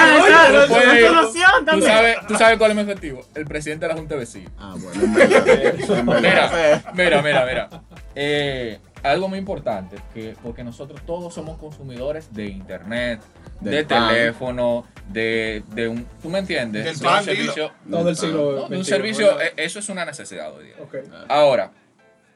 tú 1.72 1.82
sabes, 1.82 2.16
tú 2.28 2.34
sabes 2.36 2.58
cuál 2.58 2.70
es 2.70 2.76
mi 2.76 2.82
objetivo. 2.82 3.20
El 3.34 3.44
presidente 3.44 3.86
de 3.86 3.92
la 3.92 3.98
Junta 3.98 4.14
de 4.14 4.20
Vecinos. 4.20 4.52
Ah, 4.58 4.74
bueno, 4.78 6.20
Mira, 6.20 6.82
mira, 6.94 7.22
mira, 7.22 7.46
mira. 7.46 7.68
Eh, 8.14 8.78
algo 9.02 9.28
muy 9.28 9.38
importante, 9.38 9.96
que, 10.14 10.36
porque 10.42 10.62
nosotros 10.62 11.00
todos 11.04 11.34
somos 11.34 11.58
consumidores 11.58 12.32
de 12.32 12.46
internet, 12.46 13.20
Del 13.60 13.74
de 13.74 13.84
pan. 13.84 14.08
teléfono, 14.08 14.86
de, 15.08 15.64
de 15.74 15.88
un... 15.88 16.06
¿Tú 16.22 16.28
me 16.28 16.38
entiendes? 16.38 16.84
Del 16.84 16.98
De 16.98 17.04
pan, 17.04 17.18
un 17.18 17.24
servicio, 17.24 17.72
Todo 17.90 18.08
el 18.08 18.16
siglo 18.16 18.52
no, 18.60 18.68
de 18.68 18.76
un 18.76 18.84
servicio 18.84 19.40
eh, 19.40 19.54
eso 19.56 19.80
es 19.80 19.88
una 19.88 20.04
necesidad 20.04 20.54
hoy 20.54 20.66
día. 20.66 20.74
Ok. 20.80 20.94
Ahora, 21.28 21.72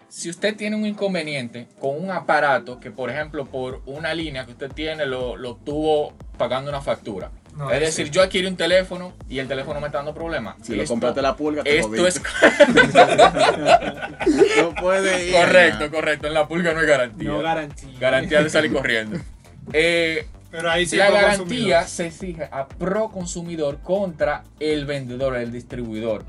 si 0.08 0.30
usted 0.30 0.56
tiene 0.56 0.76
un 0.76 0.86
inconveniente 0.86 1.66
con 1.80 2.02
un 2.02 2.10
aparato 2.10 2.78
que, 2.80 2.90
por 2.90 3.10
ejemplo, 3.10 3.46
por 3.46 3.82
una 3.86 4.14
línea 4.14 4.44
que 4.46 4.52
usted 4.52 4.70
tiene, 4.72 5.04
lo, 5.06 5.36
lo 5.36 5.56
tuvo 5.56 6.14
pagando 6.38 6.70
una 6.70 6.80
factura. 6.80 7.30
No, 7.56 7.70
es 7.70 7.78
sí. 7.78 7.84
decir, 8.02 8.10
yo 8.10 8.22
adquirí 8.22 8.46
un 8.46 8.56
teléfono 8.56 9.14
y 9.30 9.38
el 9.38 9.48
teléfono 9.48 9.80
me 9.80 9.86
está 9.86 9.98
dando 9.98 10.12
problemas. 10.14 10.56
Si 10.62 10.74
lo 10.76 10.82
Esto- 10.82 10.92
compraste 10.92 11.22
la 11.22 11.36
pulga, 11.36 11.62
te 11.62 11.78
Esto 11.78 12.06
es 12.06 12.20
No 14.60 14.74
puede 14.74 15.28
ir. 15.28 15.34
correcto, 15.34 15.90
correcto. 15.90 16.26
En 16.26 16.34
la 16.34 16.46
pulga 16.46 16.74
no 16.74 16.80
hay 16.80 16.86
garantía. 16.86 17.28
No 17.30 17.38
garantía. 17.40 17.98
garantía 17.98 18.42
de 18.42 18.50
salir 18.50 18.72
corriendo. 18.72 19.18
Eh, 19.72 20.28
Pero 20.52 20.70
ahí 20.70 20.86
sí 20.86 20.96
la 20.96 21.10
garantía 21.10 21.38
consumidor. 21.38 21.84
se 21.88 22.06
exige 22.06 22.48
a 22.52 22.68
pro 22.68 23.08
consumidor 23.10 23.80
contra 23.80 24.44
el 24.60 24.86
vendedor, 24.86 25.34
el 25.36 25.50
distribuidor. 25.50 26.24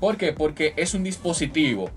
¿Por 0.00 0.16
qué? 0.16 0.32
Porque 0.32 0.72
es 0.76 0.92
un 0.94 1.04
dispositivo 1.04 1.90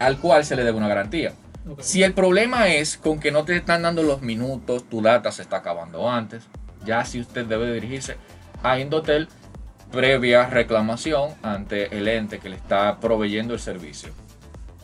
al 0.00 0.18
cual 0.18 0.44
se 0.44 0.56
le 0.56 0.64
debe 0.64 0.76
una 0.76 0.88
garantía. 0.88 1.32
Si 1.78 2.02
el 2.02 2.14
problema 2.14 2.68
es 2.68 2.96
con 2.96 3.20
que 3.20 3.30
no 3.30 3.44
te 3.44 3.54
están 3.54 3.82
dando 3.82 4.02
los 4.02 4.22
minutos, 4.22 4.84
tu 4.88 5.02
data 5.02 5.30
se 5.30 5.42
está 5.42 5.58
acabando 5.58 6.10
antes, 6.10 6.42
ya 6.84 7.04
si 7.04 7.20
usted 7.20 7.44
debe 7.44 7.72
dirigirse 7.72 8.16
a 8.62 8.78
Indotel 8.78 9.28
previa 9.92 10.46
reclamación 10.46 11.34
ante 11.42 11.96
el 11.96 12.08
ente 12.08 12.38
que 12.38 12.48
le 12.48 12.56
está 12.56 12.98
proveyendo 12.98 13.54
el 13.54 13.60
servicio. 13.60 14.10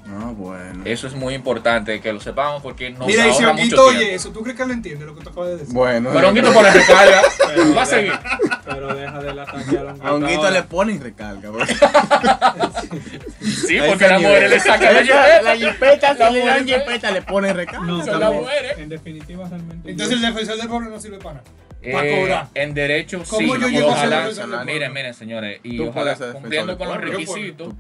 Ah, 0.09 0.33
bueno. 0.37 0.83
Eso 0.85 1.09
es 1.09 1.15
muy 1.15 1.35
importante 1.35 2.01
que 2.01 2.13
lo 2.13 2.21
sepamos 2.21 2.63
porque 2.63 2.91
nos 2.91 3.09
Mira, 3.09 3.27
y 3.27 3.33
si 3.33 3.43
ahorra 3.43 3.55
mucho 3.55 3.63
Honguito 3.63 3.85
oye 3.87 3.99
tiempo. 3.99 4.17
eso, 4.17 4.31
¿tú 4.31 4.43
crees 4.43 4.57
que 4.57 4.63
él 4.63 4.71
entiende 4.71 5.05
lo 5.05 5.17
que 5.17 5.25
tú 5.25 5.31
acabas 5.31 5.49
de 5.51 5.57
decir? 5.57 5.75
Bueno. 5.75 6.11
Pero 6.13 6.29
Honguito 6.29 6.63
la 6.63 6.71
recarga, 6.73 7.23
Pero 7.47 7.75
va 7.75 7.83
a 7.83 7.87
seguir. 7.87 8.13
Pero 8.65 8.95
deja 8.95 9.19
de 9.19 9.35
la 9.35 9.43
ataque 9.43 9.79
a 9.79 10.09
A 10.09 10.15
Honguito 10.15 10.51
le 10.51 10.63
ponen 10.63 11.01
recarga. 11.01 11.51
Sí, 13.47 13.79
porque 13.87 14.05
mujeres 14.09 14.21
nivel. 14.21 14.51
le 14.51 14.61
sacan 14.61 14.95
la 14.95 15.01
Esa- 15.01 15.43
La 15.43 15.57
jipeta. 15.57 15.73
jipeta, 15.73 16.15
La 16.15 16.29
si 16.29 16.35
le 16.35 16.41
dan 16.45 16.63
mujer- 16.65 16.81
jipeta, 16.81 17.11
le 17.11 17.23
ponen 17.23 17.57
recarga. 17.57 17.81
No, 17.87 18.05
Son 18.05 18.21
las 18.21 18.33
mujeres. 18.33 18.79
En 18.79 18.89
definitiva, 18.89 19.49
realmente. 19.49 19.91
Entonces 19.91 20.17
el 20.17 20.23
defensor 20.23 20.57
del 20.57 20.69
pueblo 20.69 20.91
no 20.91 21.01
sirve 21.01 21.19
para 21.19 21.35
nada. 21.37 21.45
Para 21.93 22.09
Eh, 22.09 22.21
cobrar. 22.21 22.49
en 22.55 22.75
derecho 22.75 23.23
sí. 23.25 23.31
¿Cómo 23.31 23.57
yo 23.57 23.69
y 23.69 23.73
llego 23.73 23.93
a 23.93 24.01
ser 24.01 24.13
ojalá-? 24.13 24.65
Miren, 24.65 24.93
miren, 24.93 25.15
señores. 25.15 25.61
Y 25.63 25.79
ojalá 25.81 26.17
cumpliendo 26.33 26.77
con 26.77 26.89
los 26.89 26.97
requisitos. 26.99 27.75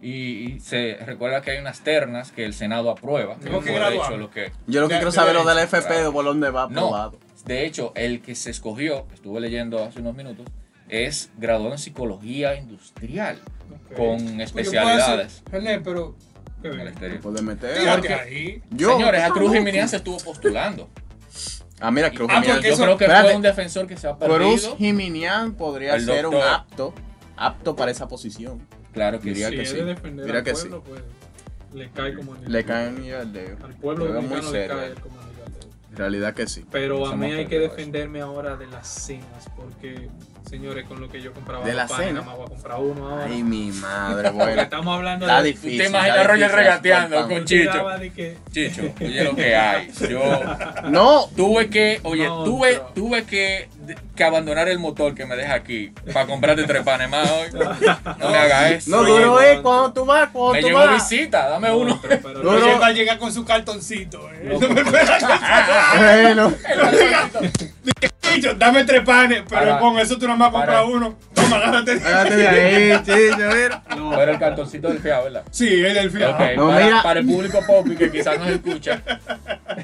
Y, 0.00 0.10
y 0.54 0.60
se 0.60 0.98
recuerda 1.06 1.42
que 1.42 1.52
hay 1.52 1.58
unas 1.58 1.80
ternas 1.80 2.32
que 2.32 2.44
el 2.44 2.54
Senado 2.54 2.90
aprueba. 2.90 3.36
Tengo 3.36 3.60
que 3.60 3.70
por 3.70 3.78
graduarme. 3.78 4.14
hecho, 4.14 4.16
lo 4.16 4.30
que, 4.30 4.50
Yo 4.66 4.80
lo 4.80 4.88
que 4.88 4.96
quiero 4.96 5.12
saber 5.12 5.36
es 5.36 5.44
lo 5.44 5.48
del 5.48 5.58
FP, 5.64 5.86
Claro. 5.86 6.04
de 6.06 6.10
por 6.10 6.24
dónde 6.24 6.50
va 6.50 6.66
no, 6.68 6.86
aprobado. 6.86 7.18
de 7.44 7.64
hecho, 7.64 7.92
el 7.94 8.20
que 8.20 8.34
se 8.34 8.50
escogió, 8.50 9.06
estuve 9.14 9.40
leyendo 9.40 9.84
hace 9.84 10.00
unos 10.00 10.16
minutos, 10.16 10.44
es 10.92 11.30
graduado 11.38 11.72
en 11.72 11.78
psicología 11.78 12.54
industrial 12.56 13.38
con 13.96 14.18
puede 14.18 14.42
especialidades 14.44 15.42
René, 15.50 15.80
pero 15.80 16.14
Qué 16.60 16.68
en 16.68 16.80
el 16.80 16.88
exterior. 16.88 17.42
Meter. 17.42 18.12
ahí. 18.20 18.62
Yo, 18.70 18.92
Señores, 18.92 19.22
a 19.24 19.30
Cruz. 19.30 19.52
Jiménez 19.52 19.90
se 19.90 19.96
estuvo 19.96 20.18
postulando. 20.18 20.88
Ah, 21.80 21.90
mira, 21.90 22.10
Cruz 22.10 22.28
Ah, 22.30 22.40
Jiménez. 22.42 22.62
Yo 22.64 22.72
eso- 22.74 22.82
creo 22.84 22.96
que 22.98 23.04
espérate. 23.04 23.28
fue 23.28 23.36
un 23.36 23.42
defensor 23.42 23.86
que 23.86 23.96
se 23.96 24.06
ha 24.06 24.16
perdido. 24.16 24.38
Cruz 24.38 24.74
Jiminian 24.78 25.54
podría 25.54 25.94
El 25.96 26.04
ser 26.04 26.26
un 26.26 26.36
apto, 26.36 26.94
apto 27.36 27.74
para 27.74 27.90
esa 27.90 28.06
posición. 28.06 28.60
Claro 28.92 29.18
que 29.18 29.30
Diría 29.30 29.48
sí. 29.48 29.56
que 29.56 29.66
sí. 29.66 29.76
Mira 30.12 30.38
al 30.38 30.44
que 30.44 30.52
pueblo, 30.52 30.84
pues 30.84 31.02
le 31.74 31.90
cae 31.90 32.14
como 32.14 32.34
anillo. 32.34 32.48
Le 32.50 32.64
caen 32.64 33.04
y 33.04 33.10
al 33.10 33.32
dedo. 33.32 33.56
Al 33.64 33.74
pueblo 33.74 34.22
muy 34.22 34.36
le 34.36 34.42
serio. 34.42 34.76
cae 34.76 34.94
como 34.94 35.18
al 35.20 35.26
dedo. 35.34 35.68
En 35.90 35.96
realidad 35.96 36.34
que 36.34 36.46
sí. 36.46 36.64
Pero 36.70 37.06
a 37.06 37.16
mí 37.16 37.32
hay 37.32 37.46
que 37.46 37.56
eso. 37.64 37.74
defenderme 37.74 38.20
ahora 38.20 38.56
de 38.56 38.66
las 38.68 38.86
cenas, 38.86 39.50
porque, 39.56 40.08
señores, 40.52 40.84
con 40.86 41.00
lo 41.00 41.08
que 41.08 41.22
yo 41.22 41.32
compraba 41.32 41.64
¿De 41.64 41.72
la 41.72 41.86
panes, 41.86 42.08
cena? 42.08 42.20
nada 42.20 42.26
más 42.26 42.36
voy 42.36 42.46
a 42.46 42.48
comprar 42.50 42.78
uno 42.78 43.08
ahora. 43.08 43.24
Ay, 43.24 43.42
mi 43.42 43.72
madre, 43.72 44.28
bueno. 44.30 44.60
estamos 44.60 44.94
hablando 44.98 45.24
Está 45.24 45.40
de... 45.42 45.48
difícil. 45.48 45.78
¿Tú 45.78 45.82
te 45.84 45.88
imaginas 45.88 46.26
Roger 46.26 46.52
regateando 46.52 47.28
con 47.28 47.44
Chicho? 47.46 47.86
que- 48.14 48.36
Chicho, 48.52 48.82
oye 49.00 49.24
lo 49.24 49.34
que 49.34 49.56
hay. 49.56 49.90
Yo 50.10 50.20
No, 50.90 51.26
tuve 51.34 51.70
que, 51.70 52.00
oye, 52.02 52.26
No, 52.26 52.44
tuve, 52.44 52.82
tuve 52.94 53.24
que, 53.24 53.68
que 54.14 54.24
abandonar 54.24 54.68
el 54.68 54.78
motor 54.78 55.14
que 55.14 55.26
me 55.26 55.36
deja 55.36 55.54
aquí 55.54 55.92
para 56.12 56.26
comprarte 56.26 56.64
tres 56.64 56.82
panes 56.82 57.08
más 57.08 57.30
hoy. 57.30 57.48
No 58.18 58.28
me 58.30 58.36
hagas 58.36 58.70
eso. 58.72 58.90
no 58.90 59.02
duro 59.04 59.26
no, 59.26 59.40
es 59.40 59.56
no. 59.56 59.62
cuando 59.62 59.92
tú 59.92 60.04
vas, 60.04 60.28
cuando 60.30 60.52
me 60.54 60.60
tú 60.60 60.66
llegó 60.68 60.78
vas. 60.78 60.94
visita, 61.10 61.48
dame 61.48 61.68
No, 61.68 61.76
uno. 61.78 61.98
pero- 62.02 62.20
pero- 62.22 62.42
No, 62.42 62.78
va 62.80 62.86
a 62.86 62.92
llegar 62.92 63.18
con 63.18 63.32
su 63.32 63.44
cartoncito. 63.44 64.28
¿eh? 64.32 64.58
No, 64.58 64.58
me 64.68 64.82
Bueno, 66.22 66.52
Chicho, 68.20 68.54
dame 68.54 68.84
tres 68.84 69.02
panes, 69.02 69.42
pero 69.48 69.60
Para. 69.62 69.78
con 69.78 69.98
eso 69.98 70.16
tú 70.16 70.26
nada 70.26 70.38
más 70.38 70.50
compras 70.52 70.84
uno. 70.86 71.16
Toma, 71.34 71.56
agárrate. 71.56 71.92
hágate 72.02 72.36
de 72.36 72.48
ahí, 72.48 72.98
chicho, 73.02 73.36
mira. 73.36 73.82
No, 73.96 74.10
Pero 74.16 74.32
el 74.32 74.38
cartoncito 74.38 74.88
del 74.88 75.00
fiado, 75.00 75.24
¿verdad? 75.24 75.42
Sí, 75.50 75.84
el 75.84 76.10
fiado. 76.10 76.32
Ok, 76.34 76.40
No, 76.56 76.68
para, 76.68 76.84
mira. 76.84 77.02
para 77.02 77.20
el 77.20 77.26
público 77.26 77.60
popi 77.66 77.94
que 77.96 78.10
quizás 78.10 78.38
nos 78.38 78.48
escucha, 78.48 79.02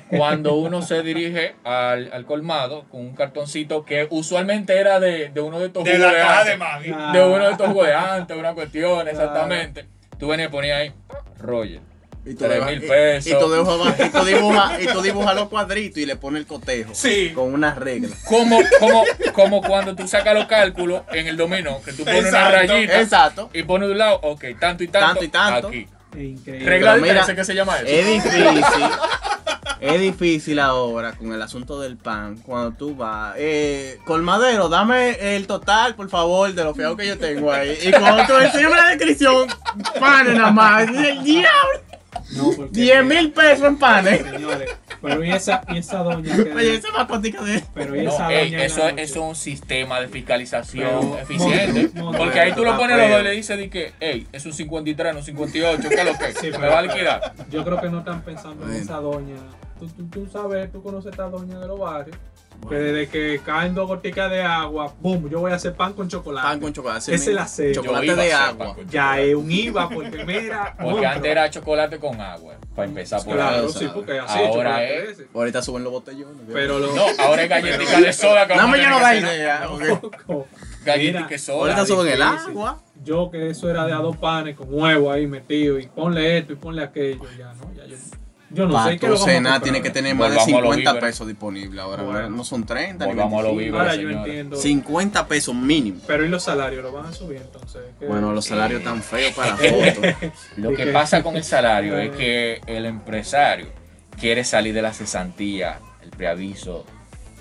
cuando 0.09 0.55
uno 0.55 0.81
se 0.81 1.03
dirige 1.03 1.57
al, 1.65 2.11
al 2.13 2.25
colmado 2.25 2.85
con 2.91 3.01
un 3.03 3.15
cartoncito 3.15 3.85
que 3.89 4.07
usualmente 4.11 4.79
era 4.79 5.01
de, 5.01 5.31
de 5.31 5.41
uno 5.41 5.59
de 5.59 5.67
estos 5.67 5.85
De 5.85 5.99
la 5.99 6.13
de 6.13 6.19
caja 6.19 6.39
antes, 6.41 6.53
de 6.53 6.59
Maggi. 6.59 6.91
Ah. 6.95 7.11
de 7.13 7.23
uno 7.25 7.45
de 7.47 7.51
estos 7.53 7.67
jugos 7.69 7.87
de 7.87 7.95
antes, 7.95 8.37
una 8.37 8.55
cuestión, 8.55 9.09
exactamente. 9.09 9.87
Tú 10.19 10.29
venías 10.29 10.49
y 10.49 10.53
ponías 10.53 10.79
ahí, 10.81 10.93
Roger. 11.39 11.81
Y 12.27 12.35
tú, 12.35 12.45
mil 12.67 12.83
y- 12.85 12.87
pesos. 12.87 13.33
y 13.33 13.39
tú 13.39 13.51
dibujas, 13.55 14.01
y 14.01 14.11
tú 14.11 14.25
dibujas, 14.25 14.83
y 14.83 14.87
tú 14.89 15.01
dibujas 15.01 15.35
los 15.35 15.49
cuadritos 15.49 15.97
y 15.99 16.05
le 16.05 16.17
pones 16.17 16.41
el 16.43 16.47
cotejo. 16.47 16.91
Sí. 16.95 17.33
Con 17.35 17.55
unas 17.55 17.79
reglas. 17.79 18.13
Como, 18.27 18.61
como, 18.81 19.05
como 19.33 19.63
cuando 19.63 19.97
tú 19.97 20.07
sacas 20.07 20.35
los 20.35 20.45
cálculos 20.47 21.03
en 21.13 21.27
el 21.27 21.37
dominó, 21.39 21.81
que 21.83 21.93
tú 21.95 22.05
pones 22.05 22.27
una 22.27 22.51
rayita 22.51 23.01
Exacto. 23.01 23.49
y 23.55 23.63
pones 23.63 23.89
de 23.89 23.93
un 23.93 23.99
lado, 23.99 24.19
ok, 24.23 24.45
tanto 24.61 24.85
y 24.85 24.89
tanto, 24.89 25.07
Tanto 25.09 25.25
y 25.25 25.29
tanto. 25.29 25.69
aquí. 25.69 25.89
increíble. 26.19 26.67
Regla 26.69 26.95
de 26.97 27.01
mira, 27.01 27.15
trece, 27.15 27.35
¿qué 27.35 27.45
se 27.45 27.55
llama 27.55 27.77
eso? 27.79 27.87
Es 27.87 28.07
difícil. 28.07 28.45
Es 29.81 30.01
difícil 30.01 30.59
ahora 30.59 31.13
con 31.13 31.33
el 31.33 31.41
asunto 31.43 31.81
del 31.81 31.97
pan. 31.97 32.37
Cuando 32.39 32.73
tú 32.77 32.97
vas, 32.97 33.35
eh, 33.39 33.99
colmadero, 34.05 34.69
dame 34.69 35.37
el 35.37 35.47
total, 35.47 35.95
por 35.95 36.09
favor, 36.09 36.53
de 36.53 36.65
los 36.65 36.77
fiados 36.77 36.97
que 36.97 37.07
yo 37.07 37.19
tengo 37.19 37.53
ahí. 37.53 37.79
Y 37.83 37.91
cuando 37.93 38.25
tú 38.27 38.35
enseñas 38.43 38.71
la 38.71 38.89
descripción, 38.91 39.49
panes 40.01 40.35
nada 40.35 40.51
más. 40.51 40.89
El 40.89 41.23
diablo, 41.23 41.81
No, 42.33 42.51
porque- 42.57 42.71
10 42.81 43.05
mil 43.05 43.33
pesos 43.33 43.67
en 43.67 43.79
panes. 43.79 44.23
Señores, 44.23 44.71
pero 45.01 45.25
y 45.25 45.31
esa, 45.31 45.63
y 45.69 45.79
esa 45.79 45.99
doña 45.99 46.35
que... 46.37 46.53
Oye, 46.53 46.75
esa 46.75 46.89
es 46.89 46.95
más 46.95 47.07
cuántica 47.07 47.43
de. 47.43 47.63
pero 47.73 47.95
y 47.95 48.07
esa 48.07 48.25
doña 48.25 48.65
eso, 48.65 48.81
es- 48.87 48.91
noche. 48.93 49.03
eso 49.03 49.15
es 49.21 49.29
un 49.29 49.37
sistema 49.37 50.01
de 50.01 50.09
fiscalización 50.09 50.89
Pero- 51.13 51.19
eficiente. 51.21 51.91
no, 51.95 52.11
no, 52.13 52.19
porque 52.19 52.41
ahí 52.41 52.53
tú 52.53 52.65
lo 52.65 52.77
pones 52.77 52.97
los 52.99 53.09
dos 53.11 53.21
y 53.21 53.25
le 53.25 53.31
dices 53.31 53.57
de 53.57 53.71
que, 53.71 53.93
hey, 54.01 54.27
es 54.33 54.45
un 54.45 54.53
53, 54.53 55.13
no 55.13 55.21
un 55.21 55.25
58, 55.25 55.89
¿qué 55.89 55.95
es 55.95 56.05
lo 56.05 56.19
que? 56.19 56.33
Sí, 56.33 56.51
¿Me 56.59 56.67
va 56.69 56.81
a 56.81 56.83
liquidar? 56.83 57.33
Yo 57.51 57.65
creo 57.65 57.81
que 57.81 57.89
no 57.89 58.01
están 58.01 58.23
pensando 58.23 58.67
en 58.69 58.75
esa 58.75 58.97
doña. 58.97 59.37
Tú, 59.79 59.87
tú, 59.89 60.07
tú 60.09 60.27
sabes, 60.31 60.71
tú 60.73 60.83
conoces 60.83 61.07
a 61.07 61.11
esta 61.11 61.29
doña 61.29 61.59
de 61.59 61.67
los 61.67 61.79
barrios. 61.79 62.17
Que 62.69 62.75
desde 62.75 63.09
que 63.09 63.41
caen 63.45 63.73
dos 63.73 63.87
goticas 63.87 64.29
de 64.33 64.43
agua, 64.43 64.93
boom, 65.01 65.31
yo 65.31 65.39
voy 65.39 65.53
a 65.53 65.55
hacer 65.55 65.75
pan 65.75 65.93
con 65.93 66.09
chocolate. 66.09 66.45
Pan 66.45 66.59
con 66.59 66.73
chocolate. 66.73 67.15
Ese 67.15 67.33
la 67.33 67.47
sé. 67.47 67.71
Chocolate 67.71 68.17
de 68.17 68.33
agua. 68.33 68.75
Ya 68.91 69.21
es 69.21 69.33
un 69.37 69.49
IVA, 69.49 69.89
porque 69.89 70.25
mira. 70.27 70.75
Porque 70.77 70.83
monstruo. 70.91 71.09
antes 71.09 71.31
era 71.31 71.51
chocolate 71.51 71.99
con 72.01 72.21
agua, 72.21 72.55
para 72.75 72.89
empezar 72.89 73.23
por 73.25 73.35
Claro, 73.37 73.67
ahí. 73.67 73.73
sí, 73.73 73.89
porque 73.95 74.19
así 74.19 74.39
Ahora 74.41 74.85
es- 74.85 75.11
ese. 75.11 75.29
Ahorita 75.33 75.63
suben 75.63 75.85
los 75.85 75.93
botellones. 75.93 76.37
Pero 76.53 76.81
lo. 76.81 76.93
No, 76.97 77.03
ahora 77.21 77.45
es 77.45 77.49
galletica 77.49 78.01
de 78.01 78.13
soda. 78.13 78.47
que 78.49 78.57
No 78.57 78.67
me 78.67 78.79
lleno. 78.79 78.99
Galletica 78.99 80.97
Mira, 80.97 81.27
de 81.29 81.39
soda. 81.39 81.59
Ahorita 81.59 81.87
suben 81.87 82.09
el 82.13 82.23
agua. 82.23 82.83
Yo 83.05 83.31
que 83.31 83.51
eso 83.51 83.71
era 83.71 83.87
de 83.87 83.93
a 83.93 83.97
dos 83.99 84.17
panes 84.17 84.57
con 84.57 84.67
huevo 84.73 85.13
ahí 85.13 85.27
metido 85.29 85.79
y 85.79 85.87
ponle 85.87 86.39
esto 86.39 86.55
y 86.55 86.57
ponle 86.57 86.83
aquello, 86.83 87.23
ya 87.39 87.53
no, 87.55 87.73
ya 87.73 87.87
yo, 87.87 87.97
yo 88.51 88.67
no 88.67 88.73
Para 88.75 88.93
sé 88.93 88.99
qué 88.99 89.09
lo 89.09 89.17
cena 89.19 89.61
tiene 89.61 89.83
que 89.83 89.91
tener 89.91 90.15
más 90.15 90.31
de 90.31 90.37
Volvamos 90.37 90.55
a 90.59 90.61
los 90.63 90.75
50 90.75 90.93
víveres. 90.93 91.11
pesos 91.11 91.27
disponibles 91.27 91.81
ahora. 91.81 92.03
Bueno. 92.03 92.31
No 92.31 92.45
son 92.45 92.65
30 92.65 93.07
ni 93.07 93.21
a 93.21 93.27
25. 93.27 93.79
Ahora 93.79 93.95
yo 93.95 94.09
entiendo. 94.11 94.57
50 94.57 95.27
pesos 95.29 95.55
mínimo. 95.55 96.01
Pero 96.07 96.25
y 96.25 96.29
los 96.29 96.43
salarios 96.43 96.83
lo 96.83 96.93
van 96.93 97.07
a 97.07 97.13
subir 97.13 97.39
entonces. 97.43 97.83
¿Qué? 98.01 98.07
Bueno, 98.07 98.33
los 98.33 98.47
salarios 98.47 98.83
tan 98.83 99.03
feos 99.03 99.33
para 99.35 99.51
la 99.51 99.57
foto. 99.57 100.33
Lo 100.57 100.73
¿Y 100.73 100.77
que 100.77 100.87
pasa 100.87 101.23
con 101.23 101.37
el 101.37 101.45
salario 101.45 101.99
es 101.99 102.09
Eh. 102.11 102.13
que 102.17 102.61
el 102.77 102.87
empresario 102.87 103.67
quiere 104.19 104.45
salir 104.45 104.73
de 104.75 104.83
la 104.83 104.93
cesantía, 104.95 105.79
el 106.03 106.11
preaviso 106.11 106.85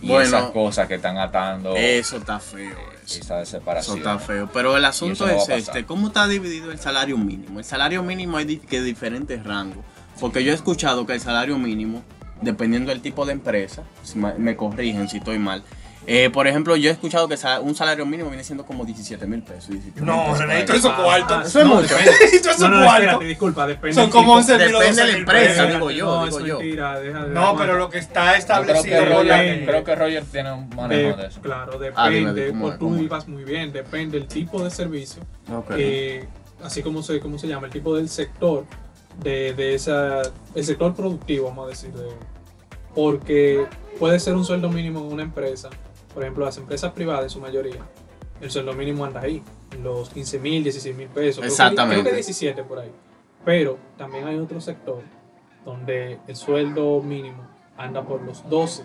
y 0.02 0.10
Bueno, 0.10 0.24
esas 0.26 0.52
cosas 0.52 0.88
que 0.88 0.96
están 0.96 1.18
atando 1.18 1.76
Eso 1.76 2.18
está 2.18 2.40
feo. 2.40 2.78
Eso. 3.04 3.20
esa 3.22 3.42
Eso 3.42 3.52
separación. 3.58 3.98
está 3.98 4.20
feo. 4.20 4.50
Pero 4.54 4.76
el 4.78 4.86
asunto 4.86 5.26
eso 5.26 5.36
no 5.38 5.42
es 5.56 5.68
este, 5.68 5.86
¿cómo 5.86 6.08
está 6.08 6.28
dividido 6.28 6.72
el 6.72 6.80
salario 6.80 7.18
mínimo? 7.18 7.60
El 7.60 7.66
salario 7.66 8.04
mínimo 8.04 8.38
hay 8.38 8.58
que 8.58 8.82
diferentes 8.82 9.44
rangos. 9.44 9.84
Porque 10.20 10.44
yo 10.44 10.52
he 10.52 10.56
escuchado 10.56 11.06
que 11.06 11.14
el 11.14 11.20
salario 11.20 11.58
mínimo, 11.58 12.02
dependiendo 12.42 12.90
del 12.92 13.02
tipo 13.02 13.26
de 13.26 13.34
empresa, 13.34 13.84
si 14.04 14.18
me 14.20 14.56
corrigen 14.56 15.08
si 15.10 15.18
estoy 15.18 15.40
mal. 15.40 15.64
eh, 16.10 16.30
por 16.30 16.48
ejemplo, 16.48 16.78
yo 16.78 16.90
he 16.90 16.94
escuchado 16.94 17.28
que 17.28 17.36
un 17.62 17.76
salario 17.76 18.06
mínimo 18.06 18.30
viene 18.30 18.42
siendo 18.44 18.66
como 18.66 18.86
17 18.86 19.26
mil 19.28 19.42
pesos. 19.44 19.70
17 19.72 20.00
mil 20.00 20.06
No, 20.10 20.34
René, 20.36 20.60
por 20.60 20.66
tú 20.68 20.74
esos 20.74 20.94
cuartos. 20.94 21.48
Eso 21.48 21.60
es 21.60 21.66
mucho. 21.66 21.98
Esto 22.34 22.50
es 22.52 22.58
cuarto. 22.58 23.20
disculpa, 23.20 23.68
depende. 23.68 23.94
Son 23.94 24.10
como 24.10 24.40
tipo. 24.40 24.54
11 24.56 24.58
mil 24.58 24.60
Depende 24.68 24.80
de 24.80 24.88
12 24.88 25.02
la 25.02 25.06
mil 25.08 25.16
empresa, 25.18 25.54
pesos. 25.64 25.74
digo 25.74 25.92
yo, 25.92 26.06
No, 26.06 26.26
digo 26.26 26.38
eso 26.38 26.48
yo. 26.48 26.54
es 26.56 26.60
mentira, 26.64 27.00
deja 27.02 27.26
de- 27.26 27.34
No, 27.34 27.58
pero 27.58 27.78
lo 27.78 27.90
que 27.90 27.98
está 27.98 28.24
creo 28.28 28.36
establecido 28.36 28.84
que, 29.00 29.06
por 29.06 29.10
Roger, 29.28 29.66
creo 29.66 29.84
que 29.84 29.96
Roger 29.96 30.24
tiene 30.32 30.52
un 30.54 30.70
manejo 30.70 31.18
De- 31.18 31.22
de 31.24 31.28
eso. 31.28 31.42
Claro, 31.42 31.80
Ah, 31.96 32.10
dime, 32.10 32.32
depende, 32.34 32.50
¿cómo 32.52 32.62
pues 32.62 32.74
es? 32.74 32.80
tú 32.80 32.96
ibas 33.04 33.28
muy 33.28 33.44
bien, 33.44 33.74
depende 33.74 34.18
el 34.18 34.28
tipo 34.28 34.64
de 34.64 34.70
servicio, 34.70 35.22
Ok. 35.54 35.72
eh, 35.78 36.26
así 36.64 36.82
como 36.82 37.04
se, 37.04 37.20
cómo 37.20 37.38
se 37.38 37.48
llama, 37.50 37.68
el 37.68 37.74
tipo 37.74 37.94
del 37.98 38.08
sector, 38.08 38.66
de, 39.24 39.54
de 39.54 39.74
esa, 39.76 40.22
el 40.56 40.64
sector 40.66 40.94
productivo, 40.94 41.48
vamos 41.48 41.66
a 41.68 41.70
decir, 41.70 41.92
de- 41.94 42.10
porque 42.96 43.66
puede 44.00 44.20
ser 44.20 44.36
un 44.36 44.46
sueldo 44.46 44.70
mínimo 44.70 45.00
en 45.02 45.12
una 45.14 45.24
empresa, 45.24 45.70
por 46.14 46.24
ejemplo, 46.24 46.46
las 46.46 46.58
empresas 46.58 46.92
privadas 46.94 47.24
en 47.24 47.30
su 47.30 47.40
mayoría, 47.40 47.80
el 48.42 48.52
sueldo 48.52 48.74
mínimo 48.74 49.06
anda 49.06 49.22
ahí, 49.22 49.44
los 49.84 50.10
15 50.10 50.40
mil, 50.40 50.64
16 50.64 50.96
mil 50.96 51.08
pesos, 51.08 51.38
creo 51.40 51.42
que- 51.50 51.54
Exactamente. 51.54 52.02
creo 52.02 52.12
que 52.12 52.16
17 52.16 52.64
por 52.64 52.80
ahí, 52.80 52.92
pero 53.46 53.78
también 53.98 54.28
hay 54.28 54.38
otro 54.38 54.60
sector 54.62 55.02
donde 55.66 56.20
el 56.28 56.36
sueldo 56.36 57.02
mínimo 57.02 57.46
anda 57.78 58.04
por 58.04 58.22
los 58.22 58.48
12 58.50 58.84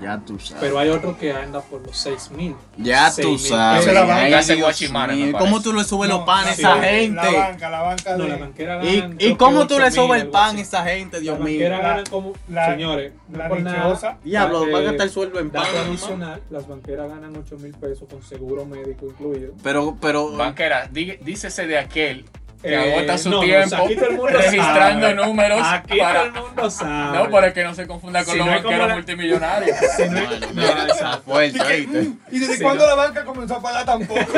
Ya 0.00 0.18
tú 0.18 0.38
sabes. 0.38 0.60
pero 0.62 0.78
hay 0.78 0.88
otro 0.88 1.16
que 1.18 1.32
anda 1.32 1.60
por 1.60 1.86
los 1.86 1.96
6 1.96 2.30
mil. 2.30 2.54
ya 2.78 3.10
seis 3.10 3.26
tú 3.26 3.32
mil 3.32 3.38
sabes. 3.40 3.80
pesos. 3.84 3.94
La 3.94 4.00
Ay, 4.00 4.32
banca 4.32 4.46
de 4.46 4.56
Dios 4.56 5.32
¿Cómo 5.38 5.60
tú 5.60 5.72
le 5.72 5.84
subes 5.84 6.08
No, 6.08 6.16
los 6.18 6.26
panes 6.26 6.56
sí, 6.56 6.64
a 6.64 6.68
esa 6.70 6.76
La 6.76 6.82
gente? 6.88 7.36
banca, 7.36 7.70
la 7.70 7.82
banca 7.82 8.16
No, 8.16 8.24
de. 8.24 8.28
la 8.30 8.36
banquera 8.38 8.84
¿Y, 8.84 8.96
ganan. 9.00 9.12
y 9.14 9.16
creo 9.24 9.36
cómo 9.38 9.66
tú 9.66 9.78
le 9.78 9.86
8.000, 9.86 9.90
subes 9.94 10.22
el 10.22 10.28
pan 10.28 10.56
a 10.56 10.60
esa 10.60 10.82
gente, 10.84 11.20
Dios 11.20 11.38
La 11.38 11.44
mío? 11.44 11.54
banquera 11.58 11.76
La- 11.78 11.88
ganan 11.88 12.04
como. 12.06 12.32
la- 12.48 12.66
señores, 12.72 13.12
no 13.28 13.38
la 13.38 13.48
nada. 13.48 13.84
dichosa. 13.86 14.18
Diablo, 14.24 14.66
eh, 14.66 14.72
van 14.72 14.82
a 14.82 14.84
gastar 14.86 15.06
el 15.06 15.12
sueldo 15.12 15.38
en 15.40 15.50
pan. 15.50 15.62
Dato 15.64 15.76
mamá. 15.76 15.88
adicional, 15.90 16.42
las 16.50 16.66
banqueras 16.68 17.08
ganan 17.08 17.36
8 17.36 17.56
mil 17.58 17.72
pesos 17.74 18.08
con 18.10 18.22
seguro 18.22 18.64
médico 18.64 19.06
incluido. 19.06 19.52
Pero, 19.62 19.96
pero. 20.00 20.32
Banquera, 20.32 20.88
dícese 20.90 21.66
de 21.66 21.78
aquel 21.78 22.24
que 22.62 22.72
Eh, 22.74 22.94
agota 22.96 23.16
su 23.18 23.30
no, 23.30 23.36
no, 23.38 23.42
tiempo 23.42 23.76
aquí 23.76 23.96
todo 23.96 24.06
el 24.06 24.16
mundo 24.16 24.26
registrando 24.38 25.06
sabe. 25.08 25.26
números 25.26 25.60
Aquí 25.64 25.98
para... 25.98 26.18
todo 26.18 26.26
el 26.26 26.42
mundo 26.46 26.70
sabe. 26.70 27.18
No, 27.18 27.30
para 27.30 27.52
que 27.52 27.64
no 27.64 27.74
se 27.74 27.86
confunda 27.86 28.24
con 28.24 28.32
Si 28.32 28.38
los 28.38 28.46
no 28.46 28.52
banqueros 28.54 28.88
la- 28.88 28.94
multimillonarios. 28.94 29.76
Si 29.96 30.02
no 30.08 30.18
es- 30.18 30.28
Bueno, 30.28 30.46
no, 30.46 30.52
mira, 30.54 30.68
está 30.82 30.86
exacto. 30.92 31.22
fuerte, 31.24 31.60
¿oíste? 31.62 32.10
¿Y 32.30 32.38
desde 32.38 32.56
Sí, 32.56 32.62
cuándo 32.62 32.84
no. 32.84 32.90
la 32.90 32.94
banca 32.96 33.24
comenzó 33.24 33.56
a 33.56 33.62
pagar 33.62 33.84
tan 33.86 34.06
poco? 34.06 34.20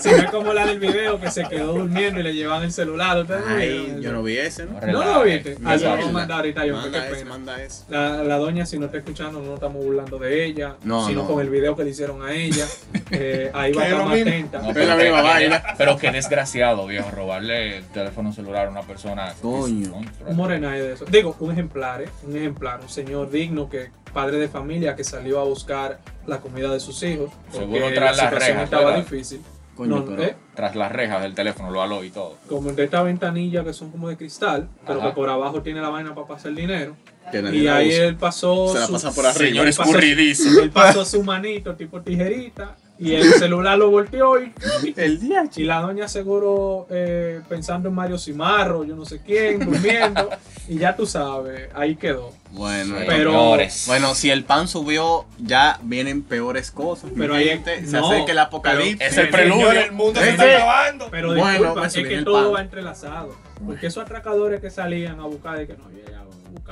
Si 0.00 0.08
no 0.10 0.16
es 0.16 0.30
como 0.32 0.52
la 0.52 0.66
del 0.66 0.80
video 0.80 1.20
que 1.20 1.30
se 1.30 1.44
quedó 1.44 1.74
durmiendo 1.74 2.18
y 2.18 2.24
le 2.24 2.34
llevan 2.34 2.64
el 2.64 2.72
celular. 2.72 3.16
¿Ustedes 3.18 3.46
no 3.46 3.54
Ay, 3.54 3.86
yo 4.00 4.08
eso? 4.08 4.12
no 4.12 4.22
vi 4.24 4.36
ese, 4.36 4.64
¿no? 4.64 4.80
No 4.80 5.04
lo 5.04 5.22
viste. 5.22 5.56
Ah, 5.64 5.76
lo 5.76 5.90
vamos 5.90 6.06
a 6.08 6.10
mandar 6.12 6.36
ahorita 6.38 6.66
yo, 6.66 6.74
qué 6.74 6.80
Manda 6.90 7.08
ese, 7.08 7.24
manda 7.24 7.62
ese. 7.62 7.84
La, 7.88 8.24
la 8.24 8.36
doña, 8.38 8.66
si 8.66 8.80
no 8.80 8.86
está 8.86 8.98
escuchando, 8.98 9.40
no 9.40 9.54
estamos 9.54 9.84
burlando 9.84 10.18
de 10.18 10.44
ella, 10.44 10.74
No, 10.82 11.06
sino 11.06 11.22
no. 11.22 11.28
con 11.28 11.40
el 11.40 11.50
video 11.50 11.76
que 11.76 11.84
le 11.84 11.90
hicieron 11.90 12.20
a 12.24 12.32
ella. 12.32 12.66
Eh, 13.12 13.50
ahí 13.52 13.72
va 13.72 13.82
a 13.82 13.86
estar 13.88 14.04
más 14.06 14.20
atenta. 14.20 14.58
No, 14.60 14.72
pero, 14.72 14.86
la 14.86 14.96
que, 14.96 15.02
misma 15.04 15.22
vaina. 15.22 15.62
pero 15.76 15.96
qué 15.98 16.10
desgraciado, 16.10 16.86
viejo, 16.86 17.10
robarle 17.10 17.76
el 17.78 17.84
teléfono 17.88 18.32
celular 18.32 18.66
a 18.66 18.70
una 18.70 18.82
persona. 18.82 19.34
Coño. 19.42 20.00
Un 20.26 20.36
morenaje 20.36 20.82
de 20.82 20.92
eso. 20.94 21.04
Digo, 21.04 21.36
un 21.40 21.52
ejemplar, 21.52 22.02
¿eh? 22.02 22.08
un 22.26 22.36
ejemplar, 22.36 22.80
un 22.80 22.88
señor 22.88 23.30
digno 23.30 23.68
que 23.68 23.90
padre 24.12 24.38
de 24.38 24.48
familia 24.48 24.96
que 24.96 25.04
salió 25.04 25.40
a 25.40 25.44
buscar 25.44 25.98
la 26.26 26.38
comida 26.38 26.72
de 26.72 26.80
sus 26.80 27.02
hijos. 27.02 27.30
Seguro 27.50 27.80
porque 27.82 27.94
tras 27.96 28.16
la 28.16 28.22
las 28.24 28.30
situación 28.32 28.48
rejas, 28.56 28.64
estaba 28.64 28.84
¿verdad? 28.86 28.98
difícil. 29.04 29.40
Coño, 29.76 29.96
No, 29.96 30.04
pero- 30.04 30.22
¿eh? 30.22 30.36
Tras 30.54 30.76
las 30.76 30.92
rejas 30.92 31.22
del 31.22 31.34
teléfono, 31.34 31.70
lo 31.70 31.80
aló 31.80 32.04
y 32.04 32.10
todo. 32.10 32.36
Como 32.46 32.72
de 32.72 32.84
esta 32.84 33.02
ventanilla 33.02 33.64
que 33.64 33.72
son 33.72 33.90
como 33.90 34.08
de 34.10 34.18
cristal, 34.18 34.68
pero 34.86 35.00
Ajá. 35.00 35.08
que 35.08 35.14
por 35.14 35.30
abajo 35.30 35.62
tiene 35.62 35.80
la 35.80 35.88
vaina 35.88 36.14
para 36.14 36.26
pasar 36.26 36.52
dinero. 36.54 36.94
Que 37.30 37.40
nadie 37.40 37.60
Y 37.60 37.68
ahí 37.68 37.88
usa. 37.88 38.04
él 38.04 38.16
pasó. 38.16 38.68
Se 38.74 38.80
la 38.80 38.88
pasa 38.88 39.12
por 39.12 39.24
arriba. 39.24 39.48
Señor 39.48 39.68
escurridizo. 39.68 40.62
Él 40.62 40.70
pasó 40.70 41.06
su 41.06 41.22
manito 41.22 41.74
tipo 41.74 42.02
tijerita 42.02 42.76
y 43.02 43.14
el 43.14 43.24
celular 43.34 43.76
lo 43.78 43.90
volteó 43.90 44.40
y, 44.40 44.52
El 44.96 45.20
día, 45.20 45.44
y 45.54 45.64
la 45.64 45.80
doña 45.80 46.08
seguro 46.08 46.86
eh, 46.90 47.40
pensando 47.48 47.88
en 47.88 47.94
Mario 47.94 48.18
Cimarro, 48.18 48.84
yo 48.84 48.94
no 48.96 49.04
sé 49.04 49.20
quién, 49.20 49.58
durmiendo. 49.60 50.30
y 50.68 50.78
ya 50.78 50.94
tú 50.94 51.06
sabes, 51.06 51.68
ahí 51.74 51.96
quedó. 51.96 52.32
Bueno, 52.52 52.96
Sí. 52.98 53.04
Pero- 53.08 53.30
Señores. 53.32 53.84
bueno, 53.86 54.14
si 54.14 54.30
el 54.30 54.44
pan 54.44 54.68
subió, 54.68 55.24
ya 55.38 55.78
vienen 55.82 56.22
peores 56.22 56.70
cosas. 56.70 57.10
Pero 57.16 57.34
ahí- 57.34 57.48
gente. 57.48 57.86
se 57.86 57.96
no, 57.98 58.06
acerca 58.10 58.32
el 58.32 58.38
apocalipsis. 58.38 59.00
Es 59.00 59.16
el 59.18 59.30
preludio. 59.30 59.72
el 59.72 59.92
mundo 59.92 60.20
se 60.20 60.30
está 60.30 60.44
acabando. 60.44 61.08
Pero 61.10 61.28
Bueno, 61.34 61.48
disculpa, 61.50 61.86
eso 61.86 62.00
es 62.00 62.08
que 62.08 62.14
el 62.14 62.24
todo 62.24 62.44
pan. 62.52 62.54
va 62.54 62.60
entrelazado. 62.62 63.34
Porque 63.64 63.86
esos 63.86 64.02
atracadores 64.02 64.60
que 64.60 64.70
salían 64.70 65.18
a 65.20 65.24
buscar 65.24 65.56
de 65.58 65.66
que 65.66 65.74
no, 65.76 65.84
ya, 65.90 66.22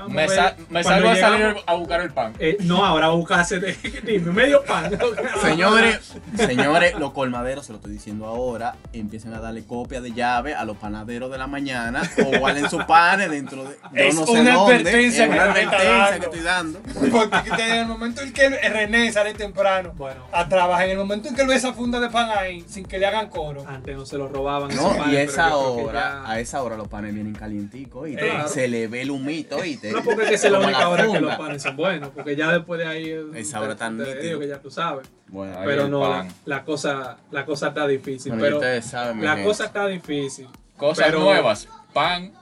Me, 0.09 0.29
sa- 0.29 0.57
me 0.69 0.83
salgo 0.85 1.09
a 1.11 1.17
salir 1.17 1.57
a 1.67 1.75
buscar 1.75 2.01
el 2.01 2.11
pan. 2.11 2.33
Eh, 2.39 2.57
no, 2.61 2.85
ahora 2.85 3.09
va 3.09 3.13
a 3.15 3.17
buscarse 3.17 3.61
medio 4.33 4.63
pan. 4.65 4.99
Señores, 5.43 6.15
señores, 6.37 6.95
los 6.99 7.13
colmaderos, 7.13 7.67
se 7.67 7.73
lo 7.73 7.77
estoy 7.79 7.93
diciendo 7.93 8.27
ahora, 8.27 8.77
empiezan 8.93 9.35
a 9.35 9.41
darle 9.41 9.65
copia 9.65 10.01
de 10.01 10.13
llave 10.13 10.55
a 10.55 10.65
los 10.65 10.77
panaderos 10.77 11.31
de 11.31 11.39
la 11.39 11.47
mañana 11.47 12.03
o 12.25 12.39
guarden 12.39 12.69
sus 12.71 12.85
panes 12.85 13.31
dentro 13.31 13.65
de. 13.65 13.71
yo 13.71 13.89
Es 13.95 14.15
no 14.15 14.27
sé 14.27 14.33
una 14.33 14.55
dónde, 14.55 14.75
advertencia 14.77 15.25
es 15.25 15.31
que 15.31 15.35
una 15.35 15.45
advertencia 15.45 16.19
que 16.19 16.25
estoy 16.27 16.41
dando. 16.41 16.81
Porque 17.11 17.51
en 17.65 17.77
el 17.77 17.87
momento 17.87 18.21
en 18.23 18.33
que 18.33 18.49
René 18.49 19.13
sale 19.13 19.35
temprano 19.35 19.93
Bueno, 19.97 20.23
a 20.33 20.49
trabajar, 20.49 20.85
en 20.85 20.91
el 20.93 20.99
momento 20.99 21.29
en 21.29 21.35
que 21.35 21.43
él 21.43 21.49
ve 21.49 21.55
esa 21.57 21.73
funda 21.73 22.01
de 22.01 22.09
pan 22.11 22.29
ahí, 22.37 22.65
sin 22.69 22.85
que 22.85 22.99
le 22.99 23.07
hagan 23.07 23.29
coro, 23.29 23.65
antes 23.67 23.97
no 23.97 24.07
se 24.07 24.17
lo 24.19 24.29
robaban. 24.29 24.71
esos 24.71 24.83
No, 24.83 24.97
panes, 24.99 25.15
y 25.15 25.17
esa 25.17 25.57
hora, 25.57 26.23
ya- 26.25 26.31
a 26.31 26.41
esa 26.41 26.63
hora 26.63 26.77
los 26.77 26.89
panes 26.89 27.15
vienen 27.15 27.35
calienticos 27.35 28.09
y 28.09 28.17
Claro. 28.17 28.49
se 28.49 28.69
le 28.69 28.87
ve 28.89 29.03
el 29.03 29.11
humito, 29.11 29.57
¿oíste? 29.57 29.90
No, 29.93 30.03
porque 30.03 30.35
esa 30.35 30.47
es 30.47 30.53
la 30.53 30.59
única 30.61 30.89
hora 30.89 31.07
que 31.11 31.21
los 31.21 31.37
panes 31.37 31.63
son 31.63 31.77
buenos. 31.77 32.11
Porque 32.11 32.37
ya 32.37 32.53
después 32.53 32.79
de 32.81 32.87
ahí. 32.87 33.11
es 33.11 33.25
un 33.25 33.37
Esa 33.37 33.61
hora 33.61 33.77
tan 33.77 33.97
nítido. 33.99 34.39
que 34.41 34.49
ya 34.49 34.59
tú 34.61 34.71
sabes. 34.71 35.09
Bueno, 35.29 35.57
pero 35.65 35.89
no, 35.89 36.27
la, 36.45 36.65
cosa, 36.65 37.19
la 37.31 37.45
cosa 37.45 37.69
está 37.69 37.87
difícil. 37.87 38.33
bueno, 38.33 38.45
pero 38.45 38.57
ustedes 38.59 38.85
saben, 38.87 39.19
mi 39.19 39.25
la 39.25 39.33
gente. 39.33 39.47
cosa 39.49 39.65
está 39.67 39.87
difícil. 39.87 40.49
Cosas 40.77 41.07
Pero- 41.07 41.21
nuevas. 41.21 41.69
Pan, 41.93 42.33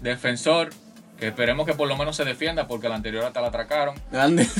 defensor, 0.00 0.70
que 1.18 1.28
esperemos 1.28 1.66
que 1.66 1.74
por 1.74 1.88
lo 1.88 1.96
menos 1.96 2.16
se 2.16 2.24
defienda 2.24 2.66
porque 2.66 2.88
la 2.88 2.96
anterior 2.96 3.24
hasta 3.24 3.40
la 3.40 3.48
atracaron. 3.48 3.94
Grande. 4.10 4.46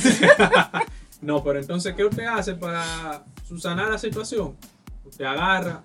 No, 1.21 1.41
pero 1.41 1.57
entonces, 1.57 1.93
¿qué 1.95 2.03
usted 2.03 2.25
hace 2.25 2.53
para 2.53 3.23
subsanar 3.47 3.89
la 3.89 3.97
situación? 3.97 4.57
Usted 5.05 5.23
agarra, 5.23 5.81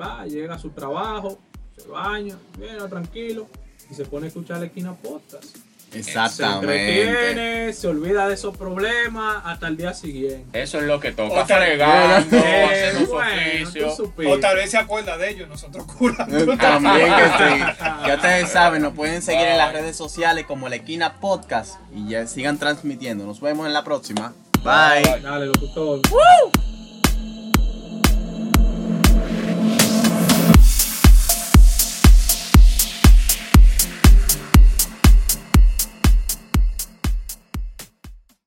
va, 0.00 0.26
llega 0.26 0.56
a 0.56 0.58
su 0.58 0.70
trabajo, 0.70 1.38
se 1.76 1.86
baña, 1.86 2.34
viene 2.58 2.80
tranquilo 2.88 3.46
y 3.88 3.94
se 3.94 4.04
pone 4.04 4.24
a 4.24 4.28
escuchar 4.28 4.58
la 4.58 4.66
esquina 4.66 4.92
podcast. 4.94 5.44
Se 5.90 5.98
Exactamente. 5.98 7.02
entretiene, 7.02 7.72
se 7.72 7.88
olvida 7.88 8.28
de 8.28 8.34
esos 8.34 8.56
problemas 8.56 9.42
hasta 9.44 9.66
el 9.66 9.76
día 9.76 9.92
siguiente. 9.92 10.62
Eso 10.62 10.78
es 10.78 10.84
lo 10.84 11.00
que 11.00 11.10
toca. 11.12 11.42
Otra- 11.42 11.56
Fregando, 11.56 12.36
Eh, 12.36 12.64
haciendo 12.70 13.00
su 13.06 13.12
bueno, 13.12 13.30
oficio. 13.68 14.32
o 14.32 14.38
tal 14.38 14.56
vez 14.56 14.70
se 14.70 14.78
acuerda 14.78 15.18
de 15.18 15.30
ellos, 15.30 15.48
nosotros 15.48 15.84
curando. 15.86 16.56
También 16.58 17.12
que 17.14 17.24
sí. 17.24 17.64
Ya 18.06 18.14
ustedes 18.14 18.48
saben, 18.50 18.82
nos 18.82 18.94
pueden 18.94 19.20
seguir 19.20 19.46
en 19.46 19.58
las 19.58 19.72
redes 19.72 19.96
sociales 19.96 20.46
como 20.46 20.68
La 20.68 20.76
Esquina 20.76 21.14
Podcast 21.20 21.80
y 21.94 22.08
ya 22.08 22.26
sigan 22.26 22.58
transmitiendo. 22.58 23.24
Nos 23.26 23.40
vemos 23.40 23.66
en 23.66 23.72
la 23.72 23.82
próxima. 23.82 24.32
Bye. 24.62 25.20
Dale, 25.22 25.46
locutor. 25.46 26.00